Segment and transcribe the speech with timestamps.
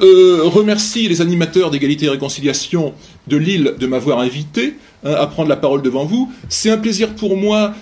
[0.00, 2.94] Je remercie les animateurs d'égalité et réconciliation
[3.26, 4.74] de Lille de m'avoir invité
[5.04, 6.30] hein, à prendre la parole devant vous.
[6.48, 7.74] C'est un plaisir pour moi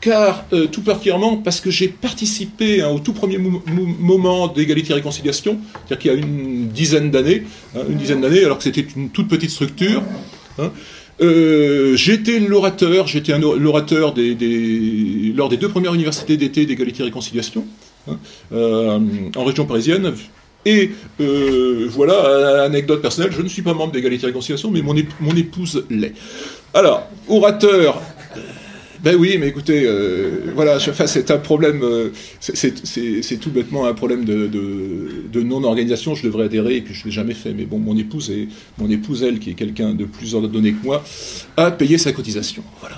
[0.00, 5.58] car tout particulièrement parce que j'ai participé hein, au tout premier moment d'égalité et réconciliation,
[5.72, 7.42] c'est-à-dire qu'il y a une dizaine d'années,
[7.74, 10.02] hein, une dizaine d'années, alors que c'était une toute petite structure.
[11.20, 17.64] Euh, j'étais l'orateur, j'étais l'orateur des, lors des deux premières universités d'été d'égalité et réconciliation
[18.52, 19.00] euh,
[19.34, 20.14] en région parisienne.
[20.64, 20.90] Et
[21.20, 25.34] euh, voilà, anecdote personnelle, je ne suis pas membre d'égalité et réconciliation, mais mon, mon
[25.36, 26.14] épouse l'est.
[26.74, 28.02] Alors, orateur,
[29.02, 34.24] ben oui, mais écoutez, euh, voilà, c'est un problème, euh, c'est tout bêtement un problème
[34.24, 36.14] de, non-organisation.
[36.14, 37.52] Je devrais adhérer et puis je ne l'ai jamais fait.
[37.52, 38.32] Mais bon, mon épouse,
[38.76, 41.04] mon épouse, elle, qui est quelqu'un de plus ordonné que moi,
[41.56, 42.64] a payé sa cotisation.
[42.80, 42.96] Voilà.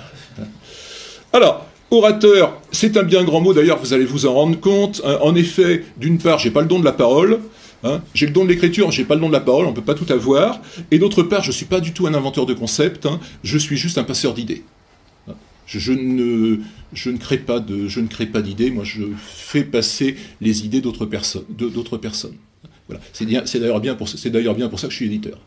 [1.33, 3.53] Alors, orateur, c'est un bien grand mot.
[3.53, 5.01] D'ailleurs, vous allez vous en rendre compte.
[5.05, 5.19] Hein.
[5.21, 7.39] En effet, d'une part, j'ai pas le don de la parole.
[7.83, 8.01] Hein.
[8.13, 9.95] j'ai le don de l'écriture, j'ai pas le don de la parole, on peut pas
[9.95, 10.61] tout avoir.
[10.91, 13.05] Et d'autre part, je suis pas du tout un inventeur de concepts.
[13.05, 13.19] Hein.
[13.43, 14.63] je suis juste un passeur d'idées.
[15.67, 16.57] Je, ne,
[16.91, 18.71] je ne crée pas ne d'idées.
[18.71, 22.35] Moi, je fais passer les idées d'autres personnes, d'autres personnes.
[22.87, 23.01] Voilà.
[23.13, 25.37] C'est, d'ailleurs bien pour, c'est d'ailleurs bien pour ça que je suis éditeur.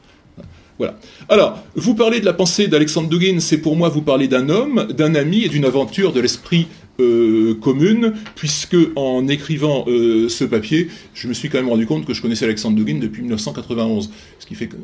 [0.78, 0.96] Voilà.
[1.28, 4.88] Alors, vous parlez de la pensée d'Alexandre Dugin, c'est pour moi vous parler d'un homme,
[4.92, 6.66] d'un ami et d'une aventure de l'esprit
[7.00, 12.06] euh, commune, puisque en écrivant euh, ce papier, je me suis quand même rendu compte
[12.06, 14.76] que je connaissais Alexandre Dugin depuis 1991, ce qui fait que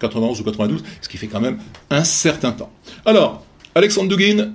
[0.00, 1.58] 91 ou 92, ce qui fait quand même
[1.90, 2.70] un certain temps.
[3.06, 4.52] Alors, Alexandre Dugin,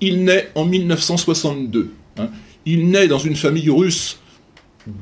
[0.00, 1.90] il naît en 1962.
[2.18, 2.28] Hein.
[2.64, 4.18] Il naît dans une famille russe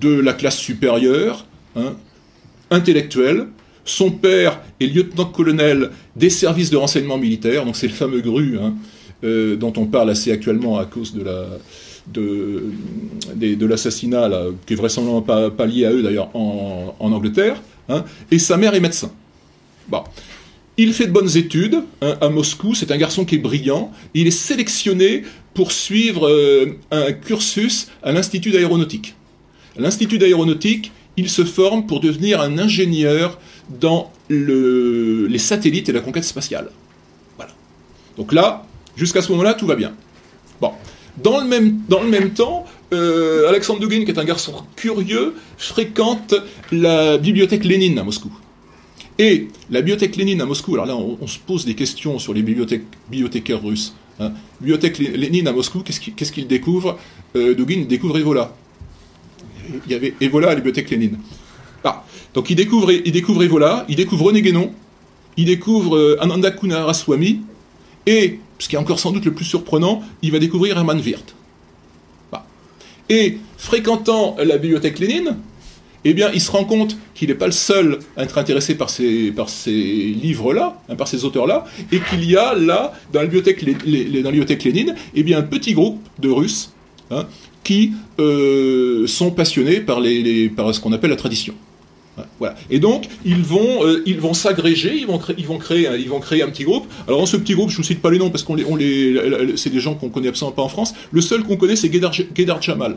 [0.01, 1.95] de la classe supérieure, hein,
[2.71, 3.47] intellectuelle.
[3.85, 8.75] Son père est lieutenant-colonel des services de renseignement militaire, donc c'est le fameux GRU hein,
[9.25, 11.47] euh, dont on parle assez actuellement à cause de la,
[12.13, 12.65] de,
[13.35, 14.31] de, l'assassinat,
[14.67, 17.63] qui est vraisemblablement pas, lié à eux d'ailleurs en, Angleterre,
[18.31, 19.11] et sa mère est médecin.
[20.77, 24.27] Il fait de bonnes études hein, à Moscou, c'est un garçon qui est brillant, il
[24.27, 25.23] est sélectionné
[25.53, 29.15] pour suivre euh, un cursus à l'Institut d'aéronautique.
[29.79, 33.39] À l'Institut d'aéronautique, il se forme pour devenir un ingénieur
[33.69, 36.71] dans les satellites et la conquête spatiale.
[37.37, 37.53] Voilà.
[38.17, 38.67] Donc là,
[38.97, 39.93] jusqu'à ce moment-là, tout va bien.
[40.61, 40.73] Bon.
[41.23, 45.35] Dans le même, dans le même temps, euh, Alexandre Dugin, qui est un garçon curieux,
[45.59, 46.35] fréquente
[46.73, 48.33] la bibliothèque Lénine à Moscou.
[49.19, 52.43] Et la bibliothèque Lénine à Moscou, alors là on, se pose des questions sur les
[52.43, 53.95] bibliothécaires russes.
[54.19, 54.33] Hein.
[54.61, 56.99] Bibliothèque Lénine à Moscou, qu'est-ce qu'il découvre?
[57.37, 58.53] Euh, Dugin découvre Evola.
[59.87, 61.19] Il y avait Evola à la bibliothèque Lénine.
[62.35, 64.43] Donc il découvre, il découvre Evola, il découvre René
[65.37, 67.41] il découvre euh, Ananda Kunaraswamy,
[68.07, 71.35] et, ce qui est encore sans doute le plus surprenant, il va découvrir Hermann Wirth.
[73.11, 75.37] Et fréquentant la bibliothèque Lénine,
[76.07, 78.91] eh bien, il se rend compte qu'il n'est pas le seul à être intéressé par
[78.91, 79.33] ces,
[79.71, 85.35] livres-là, hein, par ces auteurs-là, et qu'il y a là, dans la bibliothèque, Lénine, eh
[85.35, 86.73] un petit groupe de Russes
[87.11, 87.27] hein,
[87.63, 91.55] qui euh, sont passionnés par, les, par ce qu'on appelle la tradition.
[92.71, 96.09] Et donc, ils vont, euh, ils vont s'agréger, ils vont, créer, ils, vont créer, ils
[96.09, 96.87] vont créer un petit groupe.
[97.07, 99.57] Alors, dans ce petit groupe, je ne vous cite pas les noms parce qu'on les,
[99.57, 100.95] c'est des gens qu'on connaît absolument pas en France.
[101.11, 102.97] Le seul qu'on connaît, c'est Gedar Jamal.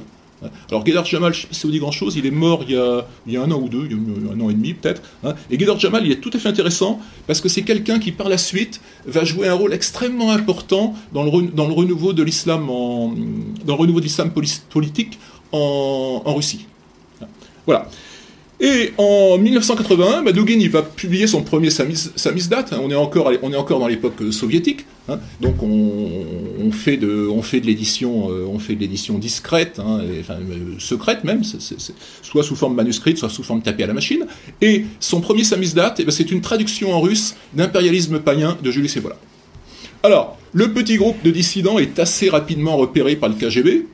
[0.70, 3.52] Alors Gedar Jamal, je ne vous dit grand-chose, il est mort il y, a, un
[3.52, 5.02] an ou deux, il y a un an et demi peut-être.
[5.24, 5.34] Hein.
[5.50, 8.30] Et Gedar Jamal, il est tout à fait intéressant parce que c'est quelqu'un qui par
[8.30, 12.68] la suite va jouer un rôle extrêmement important dans le, dans le renouveau de l'islam
[12.68, 13.14] dans
[13.66, 14.32] le renouveau de l'islam
[14.70, 15.18] politique
[15.52, 16.68] en, en Russie.
[17.66, 17.90] Voilà.
[18.60, 22.66] Et en 1981, Dugin il va publier son premier samizdat.
[22.72, 22.80] Hein.
[22.82, 24.86] On est encore, on dans l'époque soviétique,
[25.40, 30.36] donc on, fait de, on fait de l'édition, on fait de l'édition discrète, hein, enfin,
[30.36, 31.44] euh, secrète même,
[32.24, 34.26] soit sous forme manuscrite, soit sous forme tapée à la machine.
[34.62, 38.98] Et son premier samizdat, eh ben, c'est une traduction en russe d'impérialisme païen de Julius
[38.98, 39.18] Evola.
[40.02, 43.86] Alors, le petit groupe de dissidents est assez rapidement repéré par le KGB.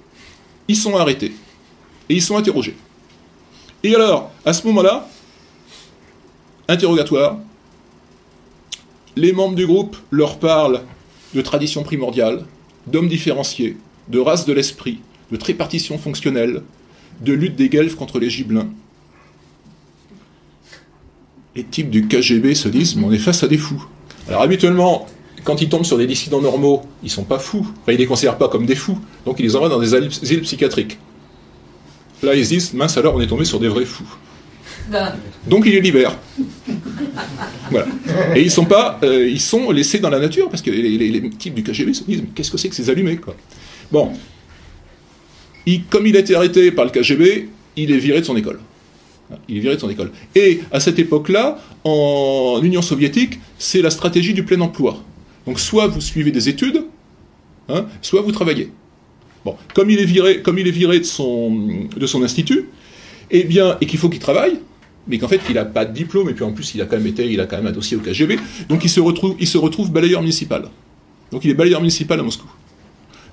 [0.69, 1.33] Ils sont arrêtés
[2.09, 2.75] et ils sont interrogés.
[3.83, 5.09] Et alors, à ce moment-là,
[6.69, 7.37] interrogatoire,
[9.17, 10.81] les membres du groupe leur parlent
[11.35, 12.45] de tradition primordiale,
[12.87, 13.75] d'hommes différenciés,
[14.07, 14.99] de race de l'esprit,
[15.31, 16.63] de tripartition fonctionnelle,
[17.19, 18.69] de lutte des guelfes contre les gibelins.
[21.55, 23.85] Les types du KGB se disent, mais on est face à des fous.
[24.29, 25.07] Alors habituellement,
[25.43, 27.67] quand ils tombent sur des dissidents normaux, ils sont pas fous.
[27.81, 28.97] Enfin, ils les considèrent pas comme des fous.
[29.25, 30.97] Donc ils les envoient dans des îles psychiatriques.
[32.23, 34.07] Là, ils disent, mince alors, on est tombé sur des vrais fous.
[34.89, 35.13] Ben.
[35.47, 36.17] Donc il les libère.
[37.69, 37.87] Voilà.
[38.35, 41.53] Et ils sont pas, euh, ils sont laissés dans la nature parce que les, types
[41.53, 43.35] du KGB se disent, qu'est-ce que c'est que ces allumés quoi?
[43.91, 44.11] Bon,
[45.89, 48.59] comme il a été arrêté par le KGB, il est viré de son école.
[49.47, 50.11] Il est viré de son école.
[50.35, 55.01] Et à cette époque-là, en Union soviétique, c'est la stratégie du plein emploi.
[55.45, 56.85] Donc soit vous suivez des études,
[57.69, 58.69] hein, soit vous travaillez.
[59.73, 62.69] Comme il est viré, de son, institut,
[63.31, 64.59] eh bien, et qu'il faut qu'il travaille,
[65.07, 66.97] mais qu'en fait il n'a pas de diplôme, et puis en plus il a quand
[66.97, 68.37] même été, il a quand même un dossier au KGB,
[68.69, 68.99] donc il se
[69.57, 70.69] retrouve, balayeur municipal.
[71.31, 72.47] Donc il est balayeur municipal à Moscou.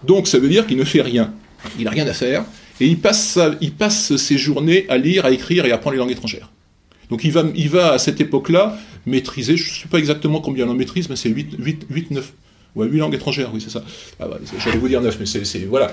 [0.05, 1.33] Donc ça veut dire qu'il ne fait rien.
[1.79, 2.45] Il n'a rien à faire,
[2.81, 6.51] et il passe, ses journées à lire, à écrire et à apprendre les langues étrangères.
[7.11, 10.65] Donc il va, il va à cette époque-là maîtriser, je ne sais pas exactement combien
[10.65, 12.33] il en maîtrise, mais c'est 8, 8, 8, 9.
[12.77, 13.83] Ouais, 8 langues étrangères, oui, c'est ça.
[14.21, 14.29] Ah
[14.65, 15.65] J'allais vous dire 9, mais c'est.
[15.65, 15.93] Voilà.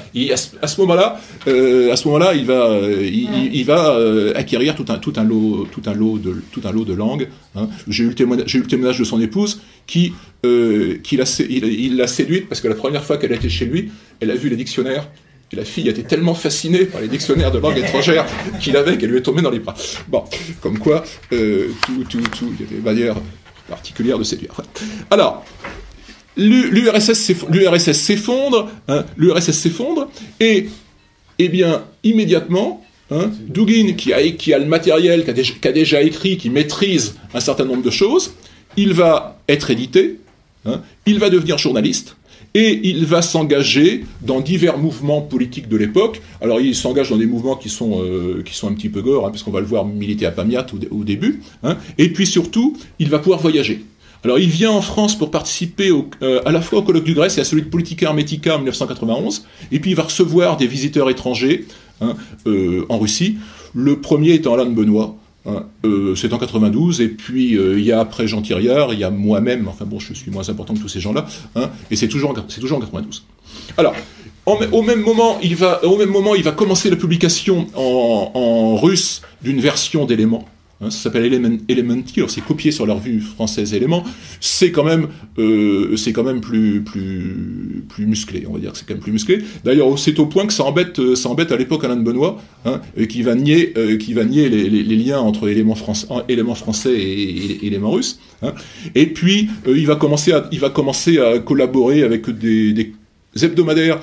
[0.62, 4.86] à ce, moment-là, euh, à ce moment-là, il va, euh, il, va euh, acquérir tout
[4.90, 7.30] un, tout, un lot, tout, un lot de, tout un lot de langues.
[7.56, 7.68] Hein.
[7.88, 10.14] J'ai eu, eu, le témoignage de son épouse qui,
[10.44, 14.30] qui l'a il, l'a séduite parce que la première fois qu'elle était chez lui, elle
[14.30, 15.10] a vu les dictionnaires
[15.52, 18.26] et la fille était tellement fascinée par les dictionnaires de langue étrangère
[18.60, 19.76] qu'il avait qu'elle lui est tombée dans les bras.
[20.10, 20.24] Bon,
[20.62, 23.16] comme quoi, tout, tout, tout, il y a des manières
[23.68, 24.54] particulières de séduire.
[25.10, 25.44] Alors,
[26.38, 30.68] l'URSS s'effondre, hein, l'URSS s'effondre, et,
[31.40, 36.38] eh bien, immédiatement, hein, Dugin, qui a, qui a le matériel, qui a, déjà, écrit,
[36.38, 38.34] qui maîtrise un certain nombre de choses,
[38.76, 40.20] il va être édité,
[40.66, 42.16] hein, il va devenir journaliste,
[42.54, 46.22] et il va s'engager dans divers mouvements politiques de l'époque.
[46.42, 49.52] Alors il s'engage dans des mouvements qui sont, euh, un petit peu gore, hein, puisqu'on
[49.52, 51.42] va le voir militer à Pamiat au, début,
[51.98, 53.84] et puis surtout, il va pouvoir voyager.
[54.28, 57.38] Alors il vient en France pour participer euh, à la fois au colloque du Grèce
[57.38, 61.10] et à celui de Politica Hermetica en 1991, et puis il va recevoir des visiteurs
[61.10, 61.66] étrangers
[62.02, 62.14] hein,
[62.46, 63.38] euh, en Russie,
[63.74, 65.16] le premier étant Alain Benoît,
[65.50, 69.06] Hein, euh, c'est en 92, et puis il y a après Jean Thiriard, il y
[69.06, 71.26] a moi-même, enfin bon, je suis moins important que tous ces gens-là,
[71.56, 73.24] hein, et c'est toujours, c'est toujours en 92.
[73.78, 73.96] Alors,
[74.46, 78.76] au même moment, il va, au même moment, il va commencer la publication en, en
[78.76, 80.46] russe d'une version d'éléments
[80.80, 84.04] ça s'appelle Element, Elementy, alors c'est copié sur leur vue française élément,
[84.40, 85.08] c'est quand même,
[85.40, 89.12] euh, c'est quand même plus, plus, plus musclé, on va dire c'est quand même plus
[89.12, 89.40] musclé.
[89.64, 92.40] D'ailleurs, c'est au point que ça embête, euh, ça embête à l'époque Alain de Benoît,
[92.66, 97.92] hein, qui va nier, euh, qui va nier les, liens entre éléments, français, et, éléments
[97.92, 98.20] russes.
[98.44, 98.54] Hein.
[98.94, 102.94] Et puis, euh, il va commencer à, il va commencer à collaborer avec des
[103.42, 104.00] hebdomadaires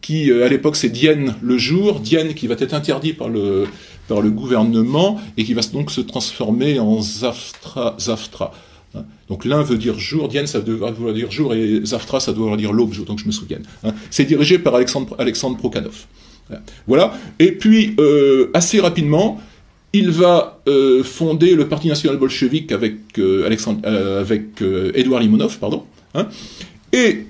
[0.00, 3.64] qui, à l'époque, c'est Dienne le jour, Dienne qui va être interdit par le
[4.08, 8.52] par le gouvernement et qui va donc se transformer en Zaftra.
[8.94, 9.04] Hein.
[9.28, 12.42] Donc l'un veut dire jour, Diane ça doit vouloir dire jour et Zaftra ça doit
[12.42, 13.62] vouloir dire l'aube, donc je me souvienne.
[13.82, 13.94] Hein.
[14.10, 16.06] C'est dirigé par Alexandre, Prokhanov.
[16.86, 17.14] Voilà.
[17.38, 19.40] Et puis euh, assez rapidement,
[19.92, 24.62] il va euh, fonder le Parti national bolchevique avec euh, Alexandre, avec
[24.94, 25.84] Édouard Limonov, pardon.
[26.14, 26.28] Hein.
[26.92, 27.26] Et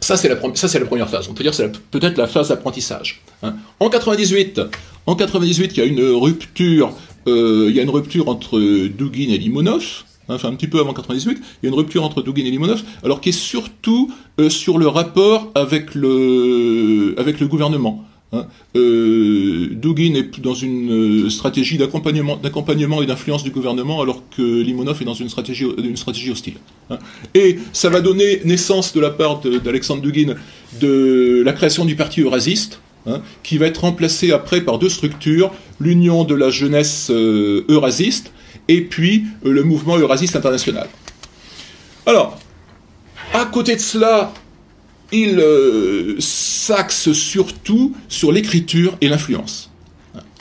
[0.00, 1.28] ça, c'est la, première phase.
[1.28, 3.20] On peut dire que c'est peut-être la phase d'apprentissage.
[3.42, 3.56] Hein.
[3.80, 4.60] En 98,
[5.08, 6.92] en 98, il y a une rupture,
[7.26, 8.58] euh, il y a une rupture entre
[8.88, 10.04] Dugin et Limonov.
[10.28, 12.82] Enfin, un petit peu avant 98, il y a une rupture entre Dugin et Limonov,
[13.02, 17.14] alors qui est surtout euh, sur le rapport avec le,
[17.46, 18.04] gouvernement.
[18.34, 18.44] Hein.
[18.76, 22.38] Euh, Dugin est dans une stratégie d'accompagnement,
[23.02, 26.56] et d'influence du gouvernement, alors que Limonov est dans une stratégie, une stratégie hostile.
[26.90, 26.98] Hein.
[27.32, 30.34] Et ça va donner naissance de la part d'Alexandre Dugin
[30.82, 35.52] de la création du parti eurasiste, hein, qui va être remplacé après par deux structures,
[35.80, 38.32] l'Union de la jeunesse euh, eurasiste
[38.68, 40.88] et puis euh, le mouvement eurasiste international.
[42.06, 42.38] Alors,
[43.32, 44.32] à côté de cela,
[45.12, 49.70] il euh, s'axe surtout sur l'écriture et l'influence.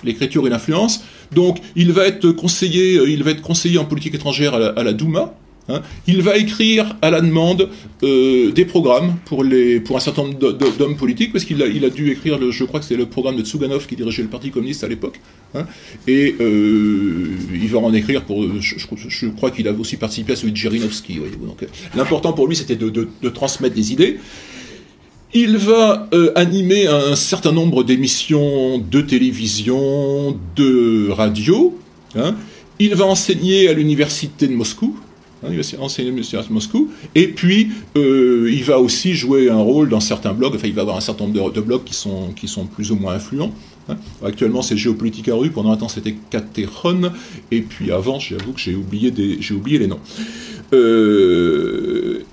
[0.04, 1.02] L'écriture et l'influence.
[1.32, 5.34] Donc, il va être conseiller, il va être conseiller en politique étrangère à la, Douma.
[5.70, 5.82] Hein.
[6.08, 7.70] Il va écrire à la demande
[8.04, 11.84] euh, des programmes pour, les, pour un certain nombre d'hommes politiques, parce qu'il a, il
[11.84, 14.52] a dû écrire, je crois que c'est le programme de Tsuganov qui dirigeait le Parti
[14.52, 15.20] communiste à l'époque.
[15.56, 15.66] Hein.
[16.08, 18.44] et il va en écrire pour.
[18.60, 21.20] Je, crois qu'il a aussi participé à celui de Jerinovski.
[21.46, 24.20] Donc, l'important pour lui, c'était de, de, transmettre des idées.
[25.34, 31.78] Il va euh, animer un certain nombre d'émissions de télévision, de radio.
[32.16, 32.36] Hein.
[32.80, 34.98] Il va enseigner à l'université de Moscou.
[35.48, 36.90] Il va enseigner à Moscou.
[37.14, 40.56] Et puis, euh, il va aussi jouer un rôle dans certains blogs.
[40.56, 42.96] Enfin, il va avoir un certain nombre de, blogs qui sont, qui sont plus ou
[42.96, 43.52] moins influents.
[43.90, 43.98] Hein.
[44.26, 45.52] Actuellement, c'est Géopolitique à rue.
[45.52, 47.12] Pendant un temps, c'était Cateron.
[47.52, 49.14] Et puis avant, j'avoue que j'ai oublié,
[49.52, 50.00] oublié les noms.
[50.74, 52.24] Euh,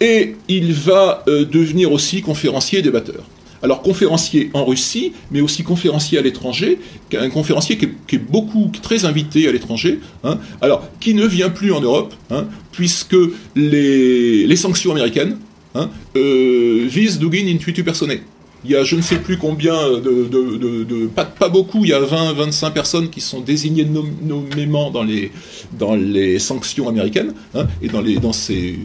[0.00, 3.24] et il va euh, devenir aussi conférencier et débatteur.
[3.62, 6.78] Alors conférencier en Russie, mais aussi conférencier à l'étranger,
[7.16, 10.38] un conférencier qui est, beaucoup, très invité à l'étranger, hein.
[10.60, 13.16] alors qui ne vient plus en Europe, hein, puisque
[13.54, 15.38] les, sanctions américaines
[15.76, 18.20] hein, euh, visent Dugin intuitu personae.
[18.64, 22.00] il y a je ne sais plus combien de, pas, pas, beaucoup, il y a
[22.00, 25.30] 20, 25 personnes qui sont désignées nommément dans les,
[25.78, 28.76] dans les sanctions américaines, hein, et dans, les, dans ces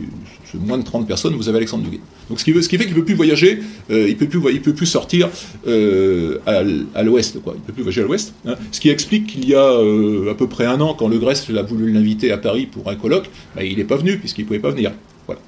[0.55, 2.01] moins de 30 personnes, vous avez Alexandre Dugin.
[2.29, 3.59] Donc ce qui, ce qui fait qu'il ne peut plus voyager,
[3.91, 5.29] euh, il peut plus, peut plus sortir
[5.67, 7.53] euh, à, l'ouest, quoi.
[7.55, 8.33] Il peut plus voyager à l'ouest.
[8.45, 8.55] Hein.
[8.71, 11.47] Ce qui explique qu'il y a euh, à peu près un an, quand Le Grèce
[11.49, 14.47] a voulu l'inviter à Paris pour un colloque, bah, il n'est pas venu puisqu'il ne
[14.47, 14.91] pouvait pas venir.
[15.25, 15.41] Voilà.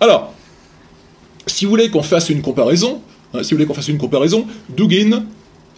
[0.00, 0.34] Alors,
[1.46, 3.00] si vous voulez qu'on fasse une comparaison,
[3.34, 5.24] hein, si vous voulez qu'on fasse une comparaison, Dugin,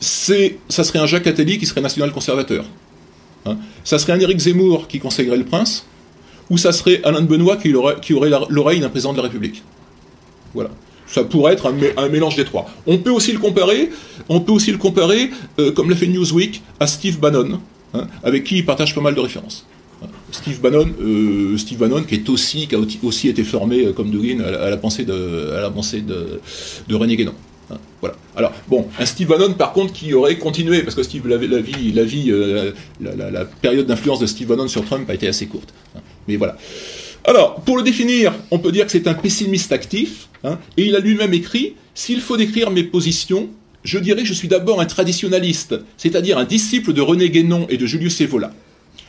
[0.00, 2.64] c'est, ça serait un Jacques Attali qui serait national conservateur.
[3.46, 3.58] Hein.
[3.84, 5.86] Ça serait un Éric Zemmour qui conseillerait le prince,
[6.50, 9.62] ou ça serait Alain de Benoît qui aurait, l'oreille d'un président de la République.
[10.54, 10.70] Voilà.
[11.06, 12.66] Ça pourrait être un, mélange des trois.
[12.86, 13.90] On peut aussi le comparer,
[14.28, 17.60] on peut aussi le comparer, euh, comme l'a fait Newsweek, à Steve Bannon,
[17.92, 19.66] hein, avec qui il partage pas mal de références.
[20.32, 24.10] Steve Bannon, euh, Steve Bannon, qui est aussi, qui a aussi été formé euh, comme
[24.10, 26.40] Dugin à, la pensée de, à la pensée de,
[26.88, 27.34] de René Guénon.
[27.70, 28.16] Hein, voilà.
[28.36, 31.60] Alors bon, un Steve Bannon par contre qui aurait continué parce que Steve la, la
[31.60, 32.32] vie,
[33.00, 35.72] la, période d'influence de Steve Bannon sur Trump a été assez courte.
[35.96, 36.00] Hein.
[36.28, 36.56] Mais voilà.
[37.24, 40.94] Alors, pour le définir, on peut dire que c'est un pessimiste actif, hein, et il
[40.94, 43.48] a lui-même écrit S'il faut décrire mes positions,
[43.82, 47.76] je dirais que je suis d'abord un traditionnaliste, c'est-à-dire un disciple de René Guénon et
[47.76, 48.52] de Julius Evola.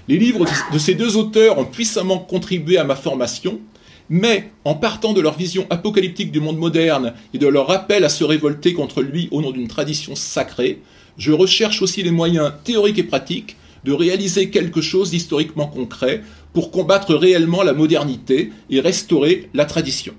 [0.07, 3.59] Les livres de ces deux auteurs ont puissamment contribué à ma formation,
[4.07, 8.09] mais en partant de leur vision apocalyptique du monde moderne et de leur appel à
[8.09, 10.79] se révolter contre lui au nom d'une tradition sacrée,
[11.17, 16.21] je recherche aussi les moyens théoriques et pratiques de réaliser quelque chose d'historiquement concret
[16.53, 20.13] pour combattre réellement la modernité et restaurer la tradition.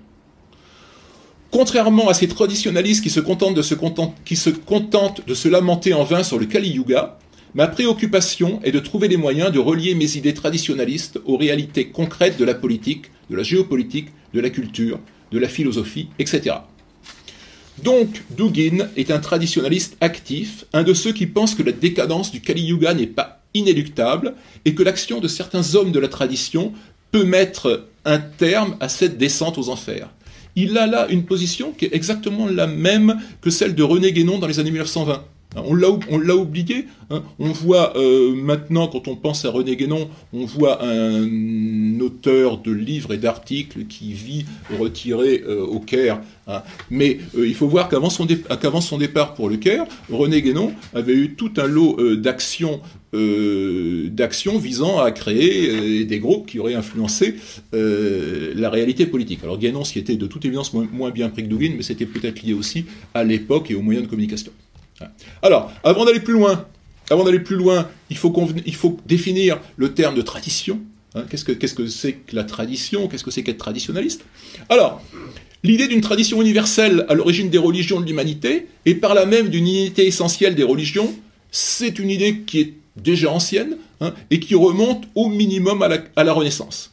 [1.50, 6.22] Contrairement à ces traditionalistes qui se contentent de se, contentent de se lamenter en vain
[6.22, 7.18] sur le Kali Yuga,
[7.54, 12.38] ma préoccupation est de trouver les moyens de relier mes idées traditionalistes aux réalités concrètes
[12.38, 15.00] de la politique, de la géopolitique, de la culture,
[15.32, 16.56] de la philosophie, etc.
[17.82, 22.40] Donc, Dugin est un traditionaliste actif, un de ceux qui pensent que la décadence du
[22.40, 24.34] Kali Yuga n'est pas inéluctable
[24.64, 26.72] et que l'action de certains hommes de la tradition
[27.10, 30.10] peut mettre un terme à cette descente aux enfers.
[30.54, 34.38] Il a là une position qui est exactement la même que celle de René Guénon
[34.38, 35.22] dans les années 1920.
[35.56, 35.74] On
[36.18, 36.86] l'a oublié.
[37.10, 37.22] Hein.
[37.38, 42.72] On voit euh, maintenant, quand on pense à René Guénon, on voit un auteur de
[42.72, 44.44] livres et d'articles qui vit
[44.78, 46.20] retiré euh, au Caire.
[46.46, 46.62] Hein.
[46.90, 51.34] Mais euh, il faut voir qu'avant son, départ pour le Caire, René Guénon avait eu
[51.34, 52.80] tout un lot d'actions
[54.60, 57.36] visant à créer des groupes qui auraient influencé
[57.72, 59.40] la réalité politique.
[59.42, 62.42] Alors Guénon s'y était de toute évidence moins, bien pris que Dugin, mais c'était peut-être
[62.42, 64.52] lié aussi à l'époque et aux moyens de communication.
[65.42, 66.66] Alors, avant d'aller plus loin,
[67.10, 70.80] avant d'aller plus loin, il faut, définir le terme de tradition.
[71.14, 71.24] Hein.
[71.30, 73.08] qu'est-ce que c'est que, la tradition?
[73.08, 74.24] Qu'est-ce que c'est qu'être traditionnaliste?
[74.68, 75.02] Alors,
[75.62, 79.66] l'idée d'une tradition universelle à l'origine des religions de l'humanité, et par là même d'une
[79.66, 81.14] unité essentielle des religions,
[81.50, 86.32] c'est une idée qui est déjà ancienne hein, et qui remonte au minimum à la,
[86.32, 86.92] Renaissance.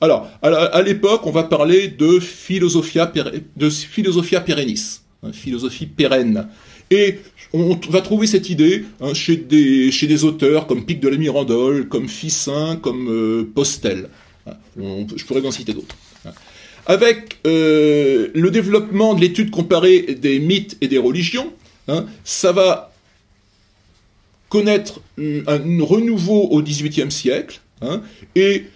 [0.00, 3.10] Alors, à l'époque, on va parler de philosophia,
[3.56, 6.48] de philosophia perennis, hein, philosophie pérenne.
[6.90, 7.18] Et
[7.52, 11.16] on va trouver cette idée hein, chez, des, chez des auteurs comme Pic de la
[11.16, 14.08] Mirandole, comme Fissin, comme euh, Postel.
[14.86, 15.96] Je pourrais en citer d'autres.
[16.86, 21.52] Avec euh, le développement de l'étude comparée des mythes et des religions,
[22.24, 22.92] ça va
[24.48, 27.60] connaître un renouveau au XVIIIe siècle,
[28.34, 28.66] et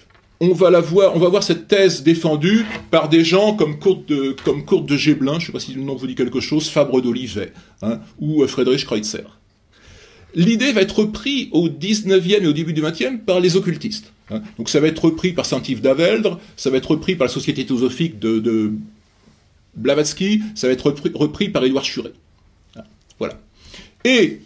[0.41, 4.09] on va la voir, on va voir cette thèse défendue par des gens comme Kurt
[4.09, 6.69] de, comme de Géblin, je ne sais pas si le nom vous dit quelque chose,
[6.69, 9.27] Fabre d'Olivet, hein, ou euh, Friedrich Kreutzer.
[10.35, 14.12] L'idée va être reprise au 19e et au début du 20e par les occultistes.
[14.31, 14.43] Hein.
[14.57, 17.67] Donc ça va être repris par Saint-Yves d'Aveldre, ça va être repris par la Société
[17.67, 18.73] théosophique de,
[19.77, 22.12] Blavatsky, ça va être repris, par Édouard Churet.
[22.77, 22.83] Hein.
[23.19, 23.39] Voilà.
[24.05, 24.41] Et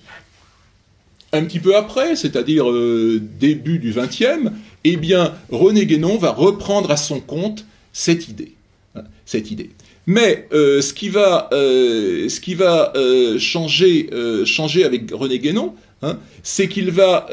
[1.34, 4.52] un petit peu après, c'est-à-dire euh, début du 20e,
[4.84, 8.52] eh bien, René Guénon va reprendre à son compte cette idée.
[8.94, 9.70] Hein, cette idée.
[10.06, 12.92] Mais euh, ce qui va, euh, ce qui va
[13.38, 14.10] changer,
[14.44, 17.26] changer avec René Guénon, hein, c'est qu'il va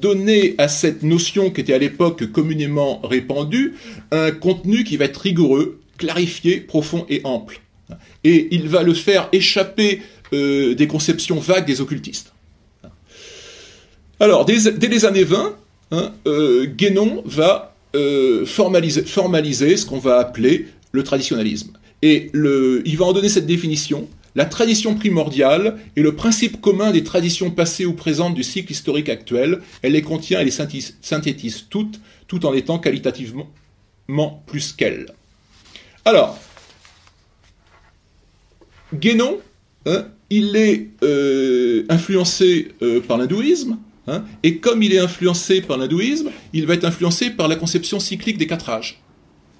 [0.00, 3.74] donner à cette notion qui était à l'époque communément répandue
[4.12, 7.60] un contenu qui va être rigoureux, clarifié, profond et ample.
[8.22, 10.00] Et il va le faire échapper
[10.32, 12.33] des conceptions vagues des occultistes.
[14.20, 15.56] Alors, dès, les années 20,
[15.90, 21.72] hein, euh, Guénon va euh, formaliser, ce qu'on va appeler le traditionnalisme.
[22.02, 24.08] Et il va en donner cette définition.
[24.36, 29.08] La tradition primordiale est le principe commun des traditions passées ou présentes du cycle historique
[29.08, 29.60] actuel.
[29.82, 33.48] Elle les contient et les synthétise toutes, tout en étant qualitativement
[34.46, 35.06] plus qu'elles.
[36.04, 36.38] Alors,
[38.92, 39.38] Guénon
[39.86, 42.68] hein, il est euh, influencé
[43.08, 47.48] par l'hindouisme, hein, et comme il est influencé par l'hindouisme, il va être influencé par
[47.48, 49.00] la conception cyclique des quatre âges.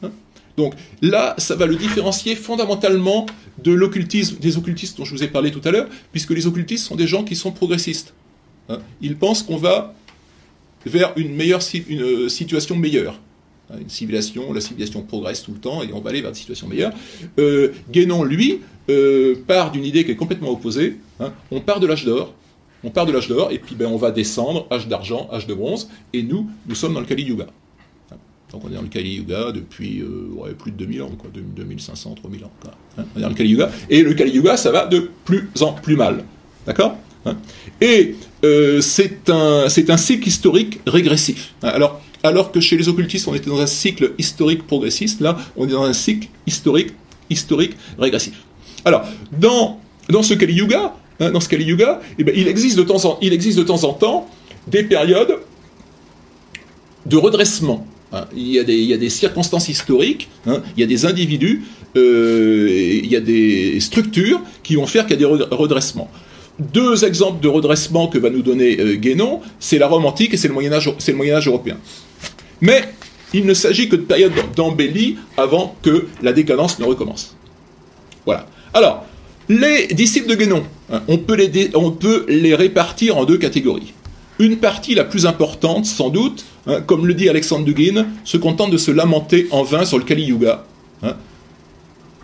[0.02, 0.10] Hein.
[0.56, 3.26] Donc là, ça va le différencier fondamentalement
[3.62, 6.84] de l'occultisme, des occultistes dont je vous ai parlé tout à l'heure, puisque les occultistes
[6.84, 8.14] sont des gens qui sont progressistes.
[9.02, 9.94] Ils pensent qu'on va
[10.86, 13.20] vers une meilleure une euh, situation meilleure.
[13.70, 16.38] Hein, une civilisation, la civilisation progresse tout le temps et on va aller vers des
[16.38, 16.92] situations meilleures.
[17.38, 18.60] Euh, Guénon, lui,
[18.90, 20.98] euh, part d'une idée qui est complètement opposée.
[21.20, 21.32] Hein.
[21.50, 22.34] On part de l'âge d'or,
[22.84, 25.54] on part de l'âge d'or et puis ben, on va descendre, âge d'argent, âge de
[25.54, 27.46] bronze, et nous, nous sommes dans le Kali Yuga.
[28.12, 28.16] Hein.
[28.52, 32.14] Donc on est dans le Kali Yuga depuis euh, plus de 2000 ans, quoi, 2500,
[32.16, 32.50] 3000 ans.
[32.98, 33.04] Hein.
[33.14, 35.72] On est dans le Kali Yuga, et le Kali Yuga, ça va de plus en
[35.72, 36.24] plus mal.
[36.66, 36.96] D'accord?
[37.80, 38.14] Et
[38.80, 41.54] c'est un, cycle historique régressif.
[41.62, 45.66] Alors, alors que chez les occultistes, on était dans un cycle historique progressiste, là, on
[45.66, 46.92] est dans un cycle historique,
[47.30, 48.44] historique régressif.
[48.84, 49.06] Alors,
[49.38, 52.82] dans, dans ce Kali Yuga, hein, dans ce Kali Yuga, eh ben, il, existe de
[52.82, 54.28] temps en, il existe de temps en temps
[54.66, 55.38] des périodes
[57.06, 57.86] de redressement.
[58.12, 58.26] Hein.
[58.34, 61.06] Il, y a des, il, y a des, circonstances historiques, hein, il y a des
[61.06, 61.64] individus,
[61.96, 62.68] euh,
[63.02, 66.10] il y a des structures qui vont faire qu'il y a des redressements.
[66.58, 70.36] Deux exemples de redressement que va nous donner euh, Guénon, c'est la Rome antique et
[70.36, 71.78] c'est le Moyen Âge, c'est le Moyen européen.
[72.60, 72.84] Mais
[73.32, 77.36] il ne s'agit que de périodes d'embellie avant que la décadence ne recommence.
[78.24, 78.46] Voilà.
[78.72, 79.04] Alors,
[79.48, 83.92] les disciples de Guénon, hein, on, peut les répartir en deux catégories.
[84.38, 88.70] Une partie la plus importante, sans doute, hein, comme le dit Alexandre Dugin, se contente
[88.70, 90.64] de se lamenter en vain sur le Kali Yuga,
[91.02, 91.14] hein,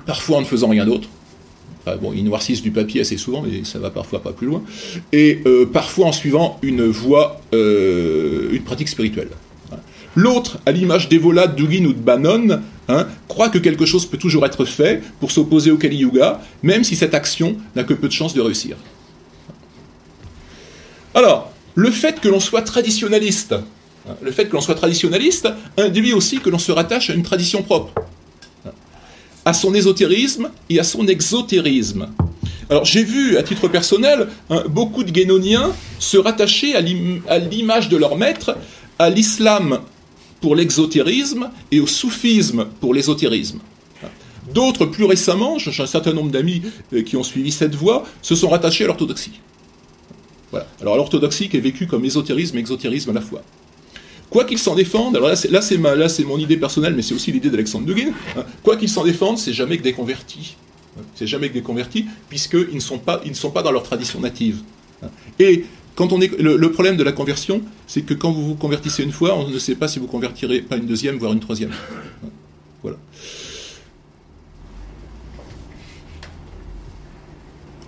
[0.07, 1.09] parfois en ne faisant rien d'autre.
[2.01, 4.63] bon, ils noircissent du papier assez souvent, mais ça va parfois pas plus loin.
[5.13, 9.29] Et euh, parfois en suivant une voie, euh, une pratique spirituelle.
[10.17, 14.45] L'autre, à l'image d'Evola, Dugin ou de Bannon, hein, croit que quelque chose peut toujours
[14.45, 18.13] être fait pour s'opposer au Kali Yuga, même si cette action n'a que peu de
[18.13, 18.77] chances de réussir.
[21.15, 26.13] Alors, le fait que l'on soit traditionnaliste, hein, le fait que l'on soit traditionnaliste induit
[26.13, 27.93] aussi que l'on se rattache à une tradition propre,
[28.67, 28.71] hein,
[29.45, 32.09] à son ésotérisme et à son exotérisme.
[32.69, 34.29] Alors j'ai vu, à titre personnel,
[34.69, 38.57] beaucoup de guénoniens se rattacher à l'image de leur maître,
[39.01, 39.81] à l'islam
[40.41, 43.61] pour l'exotérisme et au soufisme pour l'ésotérisme.
[44.53, 48.35] D'autres, plus récemment, j'ai un certain nombre d'amis euh, qui ont suivi cette voie, se
[48.35, 49.41] sont rattachés à l'orthodoxie.
[50.51, 50.67] Voilà.
[50.81, 53.43] Alors l'orthodoxie qui est vécue comme ésotérisme et exotérisme à la fois.
[54.29, 57.87] Quoi qu'ils s'en défendent, alors là c'est, mon idée personnelle, mais c'est aussi l'idée d'Alexandre
[57.87, 60.57] Dugin, hein, quoi qu'ils s'en défendent, c'est jamais que des convertis.
[61.15, 64.21] C'est jamais que des convertis, puisqu'ils ne sont pas, ne sont pas dans leur tradition
[64.21, 64.59] native.
[65.39, 69.03] Et quand on est, le, problème de la conversion, c'est que quand vous vous convertissez
[69.03, 71.71] une fois, on ne sait pas si vous convertirez pas une deuxième, voire une troisième.
[72.83, 72.97] Voilà.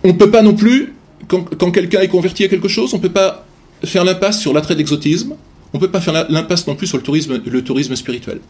[0.05, 0.93] On ne peut pas non plus,
[1.29, 3.47] quand, quelqu'un est converti à quelque chose, on ne peut pas
[3.85, 5.35] faire l'impasse sur l'attrait d'exotisme,
[5.73, 8.41] on ne peut pas faire l'impasse non plus sur le tourisme, le tourisme spirituel.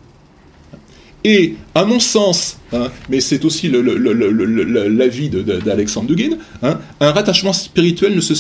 [1.24, 8.16] Et, à mon sens, hein, mais c'est aussi l'avis d'Alexandre Dugin, hein, un rattachement spirituel
[8.16, 8.34] ne se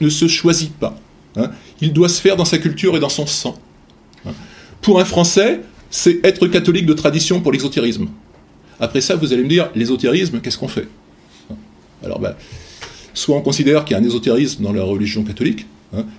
[0.00, 0.96] ne se choisit pas.
[1.36, 1.50] Hein.
[1.80, 3.58] Il doit se faire dans sa culture et dans son sang.
[4.26, 4.32] Hein.
[4.80, 8.08] Pour un Français, c'est être catholique de tradition pour l'exotérisme.
[8.80, 10.88] Après ça, vous allez me dire, l'ésotérisme, qu'est-ce qu'on fait
[11.50, 11.56] hein.
[12.04, 12.34] Alors, ben,
[13.14, 15.66] soit on considère qu'il y a un ésotérisme dans la religion catholique,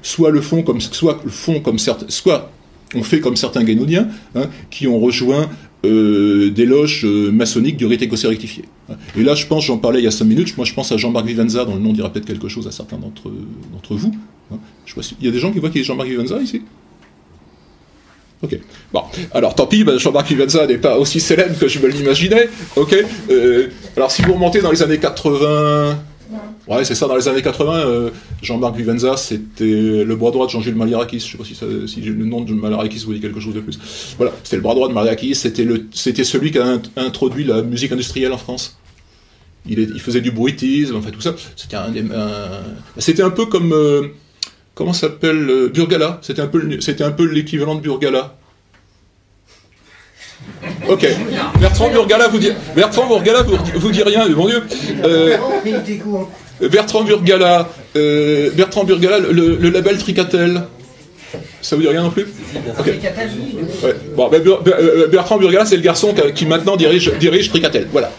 [0.01, 2.51] soit le comme, soit le comme soit
[2.93, 4.07] on fait comme certains guénoniens
[4.69, 5.49] qui ont rejoint
[5.85, 8.65] euh, des loges euh, maçonniques du rite écossais rectifié.
[9.17, 10.97] Et là, je pense, j'en parlais il y a 5 minutes, moi je pense à
[10.97, 13.31] Jean-Marc Vivenza, dont le nom dira peut-être quelque chose à certains d'entre,
[13.89, 14.11] vous.
[14.51, 14.57] Hein.
[14.85, 16.61] Je il y a des gens qui voient qu'il y a Jean-Marc Vivenza ici?
[18.43, 18.59] Ok.
[18.93, 19.01] Bon,
[19.33, 22.49] alors tant pis, ben, Jean-Marc Vivenza n'est pas aussi célèbre que je me l'imaginais.
[22.75, 22.95] Ok?
[23.29, 23.67] Euh,
[23.97, 25.97] alors si vous remontez dans les années 80,
[26.67, 28.09] Ouais, c'est ça, dans les années 80, euh,
[28.41, 31.19] Jean-Marc Vivenza, c'était le bras droit de Jean-Jules Maliarakis.
[31.19, 33.79] Je sais pas si, le nom de Maliarakis vous dit quelque chose de plus.
[34.17, 38.33] Voilà, c'était le bras droit de Maliarakis, c'était, celui qui a introduit la musique industrielle
[38.33, 38.77] en France.
[39.67, 41.35] Il, faisait du bruitisme, enfin tout ça.
[41.55, 44.09] C'était un, peu comme, euh,
[44.75, 46.19] comment s'appelle, euh, Burgala.
[46.21, 46.43] C'était
[46.79, 48.37] c'était un peu l'équivalent de Burgala.
[50.89, 51.07] Ok.
[51.59, 54.63] Bertrand Burgala vous dit, Bertrand Burgala vous, vous dit rien, mon Dieu.
[55.03, 55.37] Euh,
[56.69, 60.63] Bertrand Burgala, euh, Bertrand Burgala, le, le label Tricatel.
[61.61, 62.25] Ça vous dit rien non plus
[64.15, 64.41] bon, ben,
[65.11, 67.87] Bertrand Burgala, c'est le garçon qui maintenant dirige, dirige Tricatel.
[67.91, 68.11] Voilà.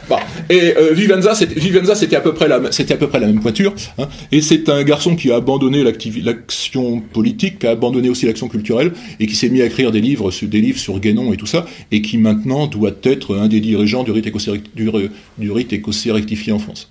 [0.51, 3.75] Et euh, Vivenza, c'était à peu près la, c'était à peu près la même pointure.
[3.99, 4.09] Hein.
[4.33, 8.93] et c'est un garçon qui a abandonné l'action politique, qui a abandonné aussi l'action culturelle,
[9.21, 11.67] et qui s'est mis à écrire des livres, des livres sur Guénon et tout ça,
[11.91, 16.53] et qui maintenant doit être un des dirigeants du rite écossais, du, rite écossais rectifié
[16.53, 16.91] en France.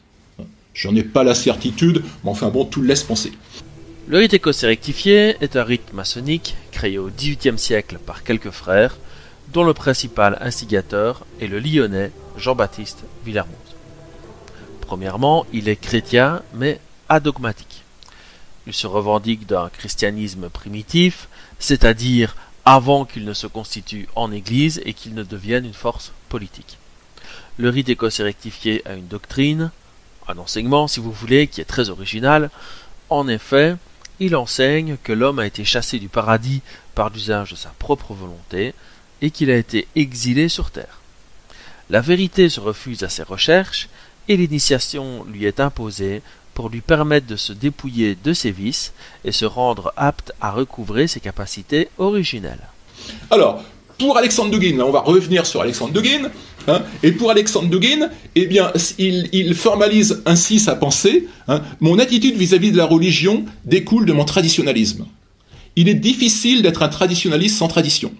[0.73, 3.31] J'en ai pas la certitude, mais enfin bon, tout le laisse penser.
[4.07, 8.97] Le rite écossais rectifié est un rite maçonnique créé au XVIIIe siècle par quelques frères,
[9.51, 13.55] dont le principal instigateur est le lyonnais Jean-Baptiste Villermoz.
[14.81, 17.81] Premièrement, il est chrétien, mais adogmatique.
[18.67, 24.93] Il se revendique d'un christianisme primitif, c'est-à-dire avant qu'il ne se constitue en Église et
[24.93, 26.77] qu'il ne devienne une force politique.
[27.57, 29.71] Le rite écossais rectifié a une doctrine,
[30.27, 32.51] un enseignement si vous voulez, qui est très original.
[33.09, 33.75] En effet,
[34.19, 36.61] il enseigne que l'homme a été chassé du paradis
[36.93, 38.73] par l'usage de sa propre volonté
[39.21, 40.99] et qu'il a été exilé sur terre.
[41.89, 43.89] La vérité se refuse à ses recherches
[44.27, 46.21] et l'initiation lui est imposée
[46.53, 51.07] pour lui permettre de se dépouiller de ses vices et se rendre apte à recouvrer
[51.07, 52.69] ses capacités originelles.
[53.29, 53.63] Alors,
[53.97, 56.29] pour Alexandre Dugin, on va revenir sur Alexandre Dugin,
[56.67, 61.61] hein, et pour Alexandre Dugin, eh bien, il, formalise ainsi sa pensée, hein.
[61.79, 65.05] mon attitude vis-à-vis de la religion découle de mon traditionnalisme.
[65.75, 68.13] Il est difficile d'être un traditionnaliste sans tradition.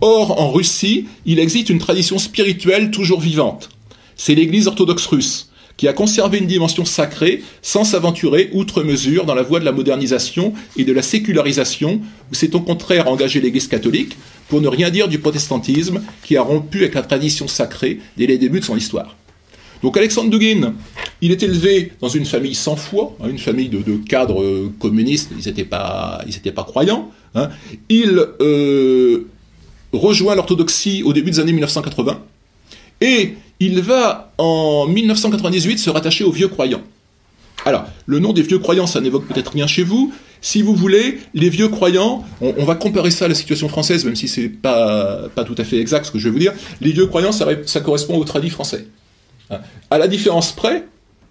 [0.00, 3.70] Or, en Russie, il existe une tradition spirituelle toujours vivante.
[4.16, 9.36] C'est l'Église orthodoxe russe qui a conservé une dimension sacrée sans s'aventurer outre mesure dans
[9.36, 13.68] la voie de la modernisation et de la sécularisation, où c'est au contraire engagé l'Église
[13.68, 14.16] catholique,
[14.48, 18.38] pour ne rien dire du protestantisme, qui a rompu avec la tradition sacrée dès les
[18.38, 19.16] débuts de son histoire.
[19.82, 20.74] Donc Alexandre Dugin,
[21.20, 25.46] il est élevé dans une famille sans foi, hein, une famille de, cadres communistes, ils
[25.46, 27.10] n'étaient pas, pas croyants.
[27.34, 27.50] Hein.
[27.88, 29.26] Il euh,
[29.92, 32.20] rejoint l'orthodoxie au début des années 1980,
[33.00, 36.82] et il va en 1998 se rattacher aux vieux croyants.
[37.64, 40.12] Alors, le nom des vieux croyants, ça n'évoque peut-être rien chez vous.
[40.40, 44.16] Si vous voulez, les vieux croyants, on, va comparer ça à la situation française, même
[44.16, 46.52] si c'est pas, pas tout à fait exact ce que je vais vous dire.
[46.80, 48.86] Les vieux croyants, ça, correspond au tradit français.
[49.50, 49.58] Hein.
[49.90, 50.84] À la différence près,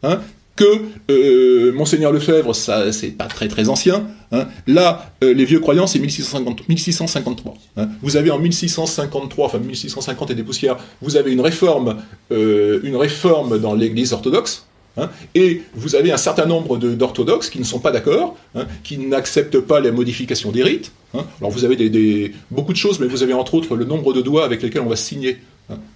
[0.03, 0.19] hein,
[0.57, 4.07] que euh, Monseigneur Lefebvre, ça c'est pas très très ancien.
[4.33, 4.47] Hein.
[4.65, 7.53] Là, euh, les vieux croyants, c'est 1653.
[7.77, 7.89] Hein.
[8.01, 11.97] Vous avez en 1653, enfin 1650 et des poussières, vous avez une réforme,
[12.31, 14.66] euh, une réforme dans l'Église orthodoxe.
[14.97, 18.35] Hein, et vous avez un certain nombre d'orthodoxes qui ne sont pas d'accord,
[18.83, 20.91] qui n'acceptent pas les modifications des rites.
[21.39, 24.45] Alors vous avez beaucoup de choses, mais vous avez entre autres le nombre de doigts
[24.45, 25.37] avec lesquels on va signer.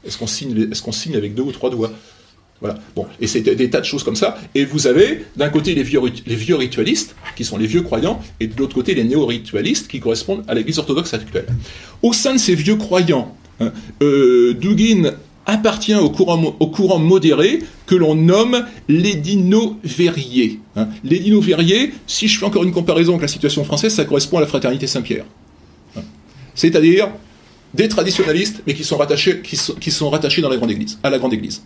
[0.06, 0.28] Est-ce qu'on
[0.92, 1.92] signe, avec deux ou trois doigts?
[2.60, 2.78] Voilà.
[2.96, 4.38] Bon, et c'est des tas de choses comme ça.
[4.54, 8.56] Et vous avez d'un côté les vieux, ritualistes, qui sont les vieux croyants, et de
[8.56, 11.48] l'autre côté les néo-ritualistes, qui correspondent à l'Église orthodoxe actuelle.
[12.04, 13.72] Au sein de ces vieux croyants, hein,
[14.04, 15.14] euh, Dugin
[15.46, 20.60] appartient au courant, modéré que l'on nomme les dino-verriers.
[20.76, 20.88] Hein.
[21.04, 24.42] Les dino-verriers, si je fais encore une comparaison avec la situation française, ça correspond à
[24.42, 25.26] la fraternité Saint-Pierre.
[25.98, 26.02] Hein.
[26.56, 27.10] C'est-à-dire
[27.74, 29.42] des traditionalistes, mais qui sont rattachés,
[31.04, 31.64] à la grande église.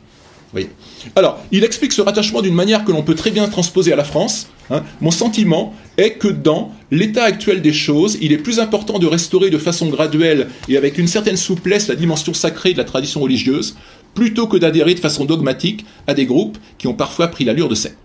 [1.15, 4.03] Alors, il explique ce rattachement d'une manière que l'on peut très bien transposer à la
[4.03, 4.47] France.
[4.69, 4.83] Hein.
[5.01, 9.49] Mon sentiment est que dans l'état actuel des choses, il est plus important de restaurer
[9.49, 13.77] de façon graduelle et avec une certaine souplesse la dimension sacrée de la tradition religieuse,
[14.13, 17.75] plutôt que d'adhérer de façon dogmatique à des groupes qui ont parfois pris l'allure de
[17.75, 17.97] secte.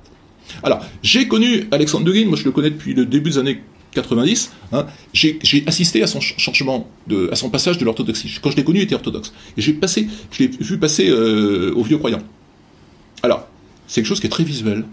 [0.63, 3.61] Alors, j'ai connu Alexandre Dugin, moi je le connais depuis le début des années
[3.93, 4.87] 90, hein.
[5.13, 6.89] j'ai assisté à son changement,
[7.31, 8.39] à son passage de l'orthodoxie.
[8.41, 9.33] Quand je l'ai connu, il était orthodoxe.
[9.57, 12.23] Et j'ai passé, je l'ai vu passer euh, aux vieux croyants.
[13.23, 13.49] Alors,
[13.87, 14.85] c'est quelque chose qui est très visuel.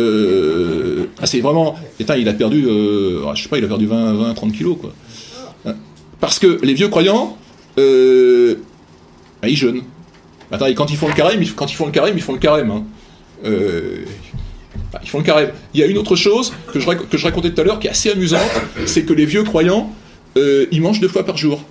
[0.00, 1.76] Euh, ah, c'est vraiment.
[1.98, 4.76] il a perdu, euh, ah, je sais pas, il a perdu 20, 20 30 kilos,
[4.80, 4.92] quoi.
[5.66, 5.74] Hein.
[6.20, 7.36] Parce que les vieux croyants,
[7.78, 8.56] euh,
[9.40, 9.82] bah, ils jeûnent.
[10.50, 12.70] Attends, quand ils font le carême, quand ils font le carême, ils font le carême.
[12.70, 12.84] Hein.
[13.44, 14.04] Euh,
[14.92, 15.50] bah, ils font le carême.
[15.74, 18.10] Il y a une autre chose que je, racontais tout à l'heure qui est assez
[18.10, 18.40] amusante,
[18.86, 19.90] c'est que les vieux croyants,
[20.36, 21.64] ils mangent deux fois par jour.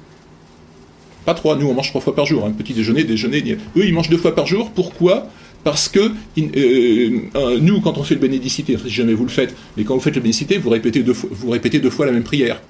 [1.25, 2.53] Pas trois, nous on mange trois fois par jour, un hein.
[2.57, 3.57] petit déjeuner, déjeuner.
[3.77, 5.27] Eux ils mangent deux fois par jour, pourquoi?
[5.63, 9.55] Parce que euh, euh, nous quand on fait le bénédicité, si jamais vous le faites,
[9.77, 12.11] mais quand vous faites le bénédicité, vous répétez deux fois, vous répétez deux fois la
[12.11, 12.61] même prière.